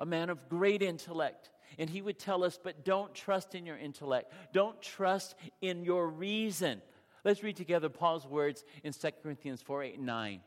a 0.00 0.06
man 0.06 0.30
of 0.30 0.48
great 0.48 0.82
intellect. 0.82 1.50
And 1.78 1.90
he 1.90 2.02
would 2.02 2.18
tell 2.18 2.44
us, 2.44 2.58
but 2.62 2.84
don't 2.84 3.14
trust 3.14 3.54
in 3.54 3.66
your 3.66 3.76
intellect. 3.76 4.32
Don't 4.52 4.80
trust 4.80 5.34
in 5.60 5.84
your 5.84 6.08
reason. 6.08 6.80
Let's 7.24 7.42
read 7.42 7.56
together 7.56 7.88
Paul's 7.88 8.26
words 8.26 8.64
in 8.84 8.92
2 8.92 9.08
Corinthians 9.22 9.62
4 9.62 9.82
8 9.82 9.96
and 9.96 10.06
9. 10.06 10.40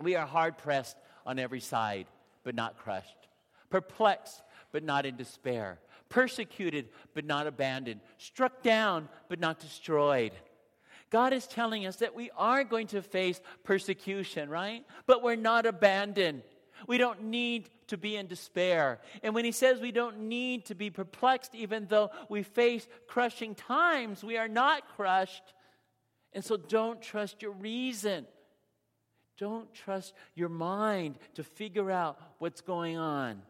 We 0.00 0.16
are 0.16 0.26
hard 0.26 0.58
pressed 0.58 0.96
on 1.26 1.38
every 1.38 1.60
side, 1.60 2.06
but 2.44 2.54
not 2.54 2.78
crushed, 2.78 3.28
perplexed, 3.68 4.42
but 4.72 4.84
not 4.84 5.04
in 5.04 5.16
despair, 5.16 5.78
persecuted, 6.08 6.88
but 7.14 7.24
not 7.24 7.46
abandoned, 7.46 8.00
struck 8.16 8.62
down, 8.62 9.08
but 9.28 9.40
not 9.40 9.58
destroyed. 9.58 10.32
God 11.10 11.32
is 11.32 11.46
telling 11.46 11.86
us 11.86 11.96
that 11.96 12.14
we 12.14 12.30
are 12.36 12.64
going 12.64 12.88
to 12.88 13.02
face 13.02 13.40
persecution, 13.64 14.48
right? 14.48 14.84
But 15.06 15.22
we're 15.22 15.36
not 15.36 15.66
abandoned. 15.66 16.42
We 16.86 16.98
don't 16.98 17.24
need 17.24 17.70
to 17.88 17.96
be 17.96 18.16
in 18.16 18.26
despair. 18.26 19.00
And 19.22 19.34
when 19.34 19.44
he 19.44 19.52
says 19.52 19.80
we 19.80 19.92
don't 19.92 20.28
need 20.28 20.66
to 20.66 20.74
be 20.74 20.90
perplexed, 20.90 21.54
even 21.54 21.86
though 21.86 22.10
we 22.28 22.42
face 22.42 22.86
crushing 23.06 23.54
times, 23.54 24.24
we 24.24 24.36
are 24.36 24.48
not 24.48 24.88
crushed. 24.96 25.54
And 26.32 26.44
so 26.44 26.56
don't 26.56 27.00
trust 27.00 27.40
your 27.40 27.52
reason. 27.52 28.26
Don't 29.38 29.72
trust 29.74 30.14
your 30.34 30.48
mind 30.48 31.18
to 31.34 31.44
figure 31.44 31.90
out 31.90 32.18
what's 32.38 32.60
going 32.60 32.96
on. 32.96 33.42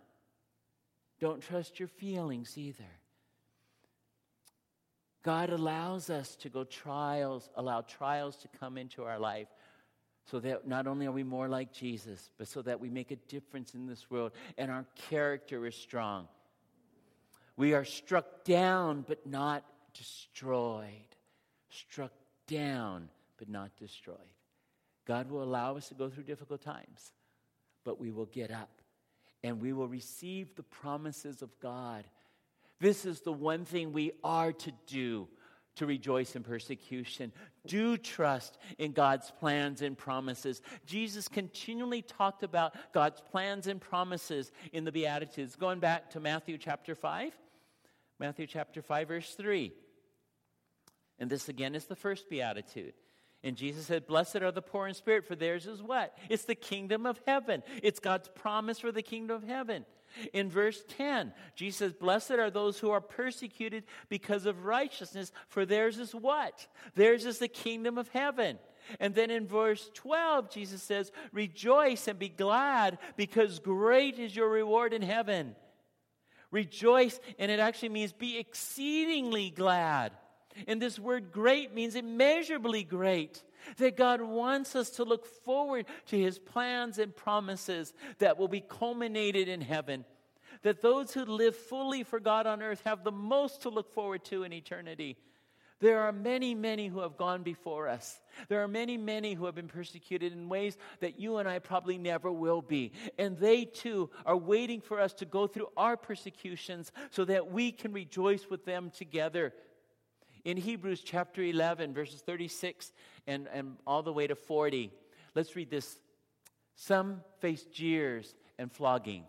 Don't 1.20 1.40
trust 1.40 1.79
your 1.79 1.88
feelings 1.88 2.59
either. 2.59 2.85
God 5.22 5.51
allows 5.51 6.09
us 6.11 6.37
to 6.37 6.49
go 6.49 6.64
trials, 6.64 7.51
allow 7.57 7.81
trials 7.81 8.37
to 8.37 8.49
come 8.61 8.79
into 8.79 9.03
our 9.03 9.18
life 9.18 9.49
so 10.31 10.40
that 10.40 10.66
not 10.66 10.87
only 10.87 11.07
are 11.07 11.12
we 11.12 11.22
more 11.22 11.49
like 11.49 11.72
Jesus, 11.72 12.31
but 12.38 12.49
so 12.49 12.62
that 12.62 12.81
we 12.81 12.90
make 12.90 13.11
a 13.11 13.16
difference 13.16 13.75
in 13.75 13.87
this 13.87 14.11
world 14.11 14.33
and 14.59 14.70
our 14.70 14.85
character 15.09 15.66
is 15.66 15.75
strong. 15.75 16.29
We 17.57 17.75
are 17.75 17.85
struck 17.85 18.44
down, 18.44 19.05
but 19.07 19.27
not 19.27 19.64
destroyed. 19.94 20.90
Struck 21.70 22.12
down, 22.46 23.09
but 23.38 23.49
not 23.49 23.70
destroyed. 23.77 24.16
God 25.06 25.30
will 25.30 25.42
allow 25.42 25.76
us 25.76 25.88
to 25.88 25.94
go 25.94 26.08
through 26.08 26.24
difficult 26.24 26.62
times, 26.62 27.12
but 27.84 28.00
we 28.00 28.10
will 28.10 28.26
get 28.26 28.50
up 28.50 28.82
and 29.42 29.60
we 29.60 29.72
will 29.72 29.88
receive 29.88 30.54
the 30.56 30.62
promises 30.62 31.42
of 31.42 31.50
God. 31.60 32.04
This 32.80 33.06
is 33.06 33.20
the 33.20 33.32
one 33.32 33.64
thing 33.64 33.92
we 33.92 34.12
are 34.24 34.52
to 34.52 34.72
do 34.86 35.28
to 35.76 35.86
rejoice 35.86 36.34
in 36.34 36.42
persecution. 36.42 37.32
Do 37.66 37.96
trust 37.96 38.58
in 38.78 38.92
God's 38.92 39.30
plans 39.38 39.82
and 39.82 39.96
promises. 39.96 40.62
Jesus 40.86 41.28
continually 41.28 42.02
talked 42.02 42.42
about 42.42 42.74
God's 42.92 43.20
plans 43.20 43.66
and 43.66 43.80
promises 43.80 44.50
in 44.72 44.84
the 44.84 44.92
Beatitudes. 44.92 45.54
Going 45.54 45.78
back 45.78 46.10
to 46.10 46.20
Matthew 46.20 46.58
chapter 46.58 46.94
5, 46.94 47.32
Matthew 48.18 48.46
chapter 48.46 48.82
5, 48.82 49.08
verse 49.08 49.34
3. 49.34 49.72
And 51.18 51.30
this 51.30 51.48
again 51.48 51.74
is 51.74 51.84
the 51.84 51.96
first 51.96 52.28
Beatitude. 52.28 52.94
And 53.46 53.56
Jesus 53.56 53.87
said, 53.87 54.09
Blessed 54.09 54.38
are 54.38 54.50
the 54.50 54.61
poor 54.61 54.88
in 54.88 54.94
spirit, 54.94 55.24
for 55.24 55.37
theirs 55.37 55.68
is 55.68 55.80
what? 55.80 56.18
It's 56.28 56.46
the 56.46 56.56
kingdom 56.56 57.06
of 57.06 57.20
heaven. 57.28 57.62
It's 57.80 58.00
God's 58.00 58.26
promise 58.26 58.80
for 58.80 58.90
the 58.90 59.02
kingdom 59.02 59.37
of 59.37 59.44
heaven. 59.44 59.87
In 60.32 60.50
verse 60.50 60.82
10, 60.96 61.32
Jesus 61.54 61.78
says, 61.78 61.92
Blessed 61.92 62.32
are 62.32 62.50
those 62.50 62.80
who 62.80 62.90
are 62.90 63.00
persecuted 63.00 63.85
because 64.09 64.46
of 64.46 64.64
righteousness, 64.64 65.30
for 65.46 65.64
theirs 65.64 66.00
is 66.00 66.12
what? 66.12 66.66
Theirs 66.96 67.24
is 67.24 67.38
the 67.38 67.46
kingdom 67.46 67.98
of 67.98 68.09
heaven. 68.09 68.59
And 68.98 69.14
then 69.14 69.30
in 69.30 69.46
verse 69.46 69.90
12, 69.94 70.50
Jesus 70.50 70.82
says, 70.82 71.12
Rejoice 71.32 72.09
and 72.09 72.18
be 72.18 72.28
glad, 72.28 72.98
because 73.16 73.61
great 73.61 74.18
is 74.18 74.35
your 74.35 74.48
reward 74.48 74.92
in 74.92 75.02
heaven. 75.02 75.54
Rejoice, 76.50 77.20
and 77.38 77.48
it 77.48 77.61
actually 77.61 77.90
means 77.90 78.12
be 78.12 78.38
exceedingly 78.38 79.50
glad. 79.50 80.11
And 80.66 80.80
this 80.80 80.98
word 80.98 81.32
great 81.32 81.74
means 81.74 81.94
immeasurably 81.94 82.84
great. 82.84 83.42
That 83.78 83.96
God 83.96 84.20
wants 84.20 84.76
us 84.76 84.90
to 84.90 85.04
look 85.04 85.26
forward 85.26 85.86
to 86.06 86.18
his 86.18 86.38
plans 86.38 86.98
and 86.98 87.14
promises 87.14 87.92
that 88.18 88.38
will 88.38 88.48
be 88.48 88.60
culminated 88.60 89.48
in 89.48 89.60
heaven. 89.60 90.04
That 90.62 90.82
those 90.82 91.12
who 91.12 91.24
live 91.24 91.56
fully 91.56 92.02
for 92.02 92.20
God 92.20 92.46
on 92.46 92.62
earth 92.62 92.82
have 92.84 93.02
the 93.02 93.12
most 93.12 93.62
to 93.62 93.68
look 93.68 93.92
forward 93.92 94.24
to 94.26 94.44
in 94.44 94.52
eternity. 94.52 95.16
There 95.78 96.00
are 96.00 96.12
many, 96.12 96.54
many 96.54 96.88
who 96.88 97.00
have 97.00 97.18
gone 97.18 97.42
before 97.42 97.86
us. 97.86 98.22
There 98.48 98.62
are 98.62 98.68
many, 98.68 98.96
many 98.96 99.34
who 99.34 99.44
have 99.44 99.54
been 99.54 99.68
persecuted 99.68 100.32
in 100.32 100.48
ways 100.48 100.78
that 101.00 101.20
you 101.20 101.36
and 101.36 101.46
I 101.46 101.58
probably 101.58 101.98
never 101.98 102.32
will 102.32 102.62
be. 102.62 102.92
And 103.18 103.36
they 103.36 103.66
too 103.66 104.08
are 104.24 104.36
waiting 104.36 104.80
for 104.80 104.98
us 104.98 105.12
to 105.14 105.26
go 105.26 105.46
through 105.46 105.68
our 105.76 105.98
persecutions 105.98 106.92
so 107.10 107.26
that 107.26 107.52
we 107.52 107.72
can 107.72 107.92
rejoice 107.92 108.48
with 108.48 108.64
them 108.64 108.90
together. 108.90 109.52
In 110.46 110.56
Hebrews 110.56 111.02
chapter 111.04 111.42
11, 111.42 111.92
verses 111.92 112.22
36 112.22 112.92
and, 113.26 113.48
and 113.52 113.76
all 113.87 114.02
the 114.02 114.12
way 114.12 114.26
to 114.26 114.35
40, 114.35 114.90
let's 115.35 115.56
read 115.56 115.70
this. 115.70 115.98
Some 116.76 117.22
faced 117.40 117.72
jeers 117.72 118.35
and 118.59 118.70
flogging, 118.70 119.24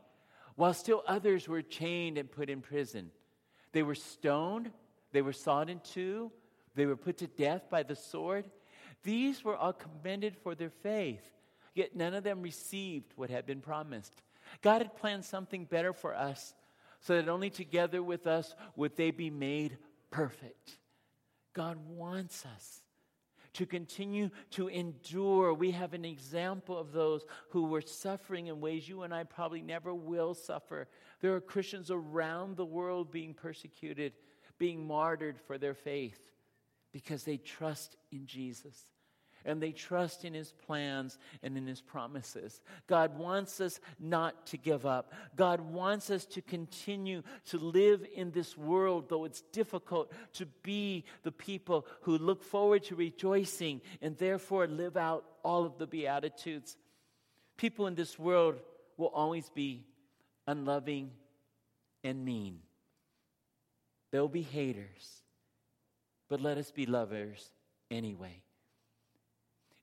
while 0.56 0.74
still 0.74 1.04
others 1.08 1.48
were 1.48 1.62
chained 1.62 2.18
and 2.18 2.32
put 2.32 2.50
in 2.50 2.62
prison. 2.62 3.10
They 3.72 3.84
were 3.84 3.96
stoned 3.96 4.72
they 5.12 5.22
were 5.22 5.34
sawed 5.34 5.70
in 5.70 5.80
two. 5.80 6.32
They 6.76 6.86
were 6.86 6.96
put 6.96 7.18
to 7.18 7.28
death 7.28 7.70
by 7.70 7.84
the 7.84 7.96
sword. 7.96 8.50
These 9.04 9.44
were 9.44 9.56
all 9.56 9.74
commended 9.74 10.36
for 10.38 10.56
their 10.56 10.70
faith, 10.70 11.24
yet 11.74 11.96
none 11.96 12.14
of 12.14 12.24
them 12.24 12.42
received 12.42 13.14
what 13.16 13.30
had 13.30 13.46
been 13.46 13.62
promised. 13.62 14.14
God 14.62 14.82
had 14.82 14.96
planned 14.96 15.26
something 15.26 15.66
better 15.66 15.94
for 15.94 16.16
us, 16.16 16.54
so 17.00 17.16
that 17.16 17.30
only 17.30 17.50
together 17.50 18.02
with 18.02 18.28
us 18.28 18.56
would 18.76 18.96
they 18.96 19.12
be 19.12 19.30
made 19.30 19.78
perfect. 20.12 20.78
God 21.58 21.78
wants 21.90 22.46
us 22.46 22.82
to 23.54 23.66
continue 23.66 24.30
to 24.52 24.68
endure. 24.68 25.54
We 25.54 25.72
have 25.72 25.96
an 25.96 26.06
example 26.06 26.78
of 26.78 26.92
those 26.92 27.26
who 27.50 27.64
were 27.64 27.82
suffering 27.82 28.48
in 28.48 28.62
ways 28.62 28.88
you 28.88 29.02
and 29.02 29.12
I 29.12 29.24
probably 29.24 29.64
never 29.64 29.94
will 29.94 30.36
suffer. 30.36 30.88
There 31.20 31.34
are 31.34 31.42
Christians 31.42 31.90
around 31.90 32.56
the 32.56 32.66
world 32.66 33.12
being 33.12 33.34
persecuted 33.34 34.14
being 34.58 34.86
martyred 34.86 35.40
for 35.40 35.58
their 35.58 35.74
faith 35.74 36.32
because 36.92 37.24
they 37.24 37.38
trust 37.38 37.96
in 38.12 38.26
Jesus 38.26 38.88
and 39.46 39.62
they 39.62 39.72
trust 39.72 40.26
in 40.26 40.34
his 40.34 40.52
plans 40.66 41.18
and 41.42 41.58
in 41.58 41.66
his 41.66 41.82
promises. 41.82 42.62
God 42.88 43.18
wants 43.18 43.62
us 43.62 43.80
not 44.00 44.48
to 44.48 44.58
give 44.58 44.86
up. 44.86 45.14
God 45.36 45.62
wants 45.62 46.10
us 46.10 46.26
to 46.26 46.42
continue 46.42 47.24
to 47.46 47.58
live 47.58 48.06
in 48.14 48.32
this 48.32 48.58
world, 48.58 49.10
though 49.10 49.26
it's 49.26 49.42
difficult 49.52 50.12
to 50.34 50.46
be 50.64 51.06
the 51.24 51.32
people 51.32 51.86
who 52.02 52.18
look 52.18 52.44
forward 52.44 52.84
to 52.84 52.96
rejoicing 52.96 53.82
and 54.02 54.18
therefore 54.18 54.68
live 54.68 54.98
out 54.98 55.26
all 55.44 55.66
of 55.66 55.78
the 55.78 55.88
Beatitudes. 55.88 56.78
People 57.56 57.88
in 57.88 57.96
this 57.96 58.20
world 58.20 58.56
will 58.98 59.08
always 59.08 59.50
be 59.50 59.86
unloving 60.46 61.12
and 62.04 62.24
mean. 62.24 62.60
There'll 64.12 64.28
be 64.28 64.42
haters, 64.42 65.22
but 66.30 66.42
let 66.42 66.58
us 66.58 66.72
be 66.72 66.86
lovers 66.86 67.52
anyway. 67.92 68.42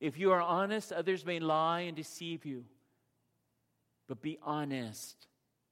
If 0.00 0.18
you 0.18 0.32
are 0.32 0.40
honest, 0.40 0.92
others 0.92 1.24
may 1.24 1.40
lie 1.40 1.80
and 1.80 1.96
deceive 1.96 2.44
you, 2.44 2.64
but 4.08 4.20
be 4.20 4.38
honest 4.42 5.26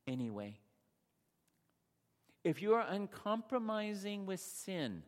anyway. 0.06 0.58
If 2.44 2.62
you 2.62 2.74
are 2.74 2.86
uncompromising 2.88 4.26
with 4.26 4.40
sin, 4.40 5.02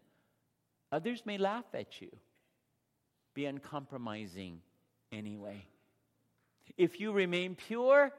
others 0.93 1.25
may 1.27 1.39
laugh 1.39 1.65
at 1.75 2.01
you. 2.01 2.11
Be 3.35 3.47
uncompromising 3.47 4.61
anyway. 5.11 5.67
If 6.77 7.01
you 7.01 7.13
remain 7.13 7.57
pure, 7.57 8.13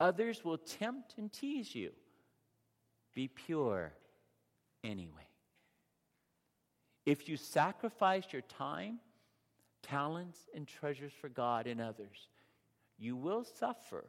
others 0.00 0.44
will 0.44 0.58
tempt 0.58 1.14
and 1.18 1.32
tease 1.32 1.74
you. 1.74 1.92
Be 3.14 3.28
pure 3.28 3.92
anyway. 4.82 5.28
If 7.06 7.28
you 7.28 7.36
sacrifice 7.36 8.24
your 8.32 8.42
time, 8.42 8.98
talents, 9.90 10.38
and 10.54 10.66
treasures 10.66 11.12
for 11.20 11.28
God 11.28 11.66
and 11.66 11.80
others, 11.80 12.28
you 12.98 13.16
will 13.16 13.44
suffer 13.44 14.04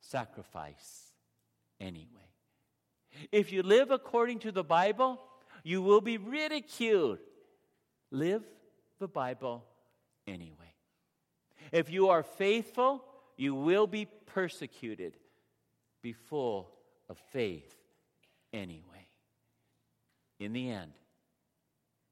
sacrifice 0.00 1.12
anyway. 1.80 2.08
If 3.32 3.52
you 3.52 3.62
live 3.62 3.90
according 3.90 4.40
to 4.40 4.52
the 4.52 4.64
Bible, 4.64 5.20
you 5.62 5.82
will 5.82 6.00
be 6.00 6.18
ridiculed. 6.18 7.18
Live 8.10 8.42
the 8.98 9.08
Bible 9.08 9.64
anyway. 10.26 10.74
If 11.72 11.90
you 11.90 12.08
are 12.08 12.22
faithful, 12.22 13.04
you 13.36 13.54
will 13.54 13.86
be 13.86 14.06
persecuted. 14.26 15.14
Be 16.02 16.12
full 16.12 16.70
of 17.08 17.18
faith 17.32 17.74
anyway 18.52 18.94
in 20.38 20.52
the 20.52 20.70
end, 20.70 20.92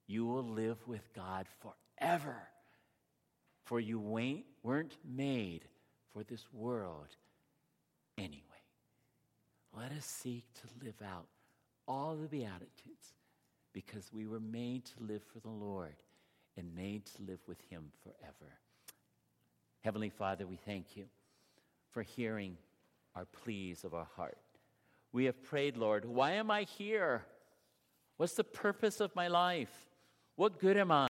you 0.06 0.26
will 0.26 0.44
live 0.44 0.78
with 0.86 1.12
God 1.14 1.46
forever. 2.02 2.36
For 3.64 3.80
you 3.80 3.98
weren't 4.62 4.96
made 5.04 5.62
for 6.12 6.22
this 6.24 6.44
world 6.52 7.16
anyway. 8.18 8.42
Let 9.76 9.92
us 9.92 10.04
seek 10.04 10.44
to 10.54 10.84
live 10.84 11.00
out 11.02 11.26
all 11.88 12.16
the 12.16 12.28
Beatitudes 12.28 13.14
because 13.72 14.10
we 14.12 14.26
were 14.26 14.40
made 14.40 14.84
to 14.86 15.02
live 15.02 15.22
for 15.32 15.40
the 15.40 15.48
Lord 15.48 15.94
and 16.56 16.74
made 16.74 17.06
to 17.06 17.22
live 17.22 17.40
with 17.46 17.60
Him 17.70 17.84
forever. 18.02 18.52
Heavenly 19.80 20.10
Father, 20.10 20.46
we 20.46 20.56
thank 20.56 20.96
you 20.96 21.04
for 21.90 22.02
hearing 22.02 22.56
our 23.14 23.24
pleas 23.24 23.84
of 23.84 23.94
our 23.94 24.08
heart. 24.16 24.38
We 25.12 25.24
have 25.24 25.42
prayed, 25.42 25.76
Lord, 25.76 26.04
why 26.04 26.32
am 26.32 26.50
I 26.50 26.64
here? 26.64 27.24
What's 28.16 28.34
the 28.34 28.44
purpose 28.44 29.00
of 29.00 29.14
my 29.16 29.28
life? 29.28 29.72
What 30.36 30.58
good 30.58 30.76
am 30.76 30.90
I? 30.90 31.00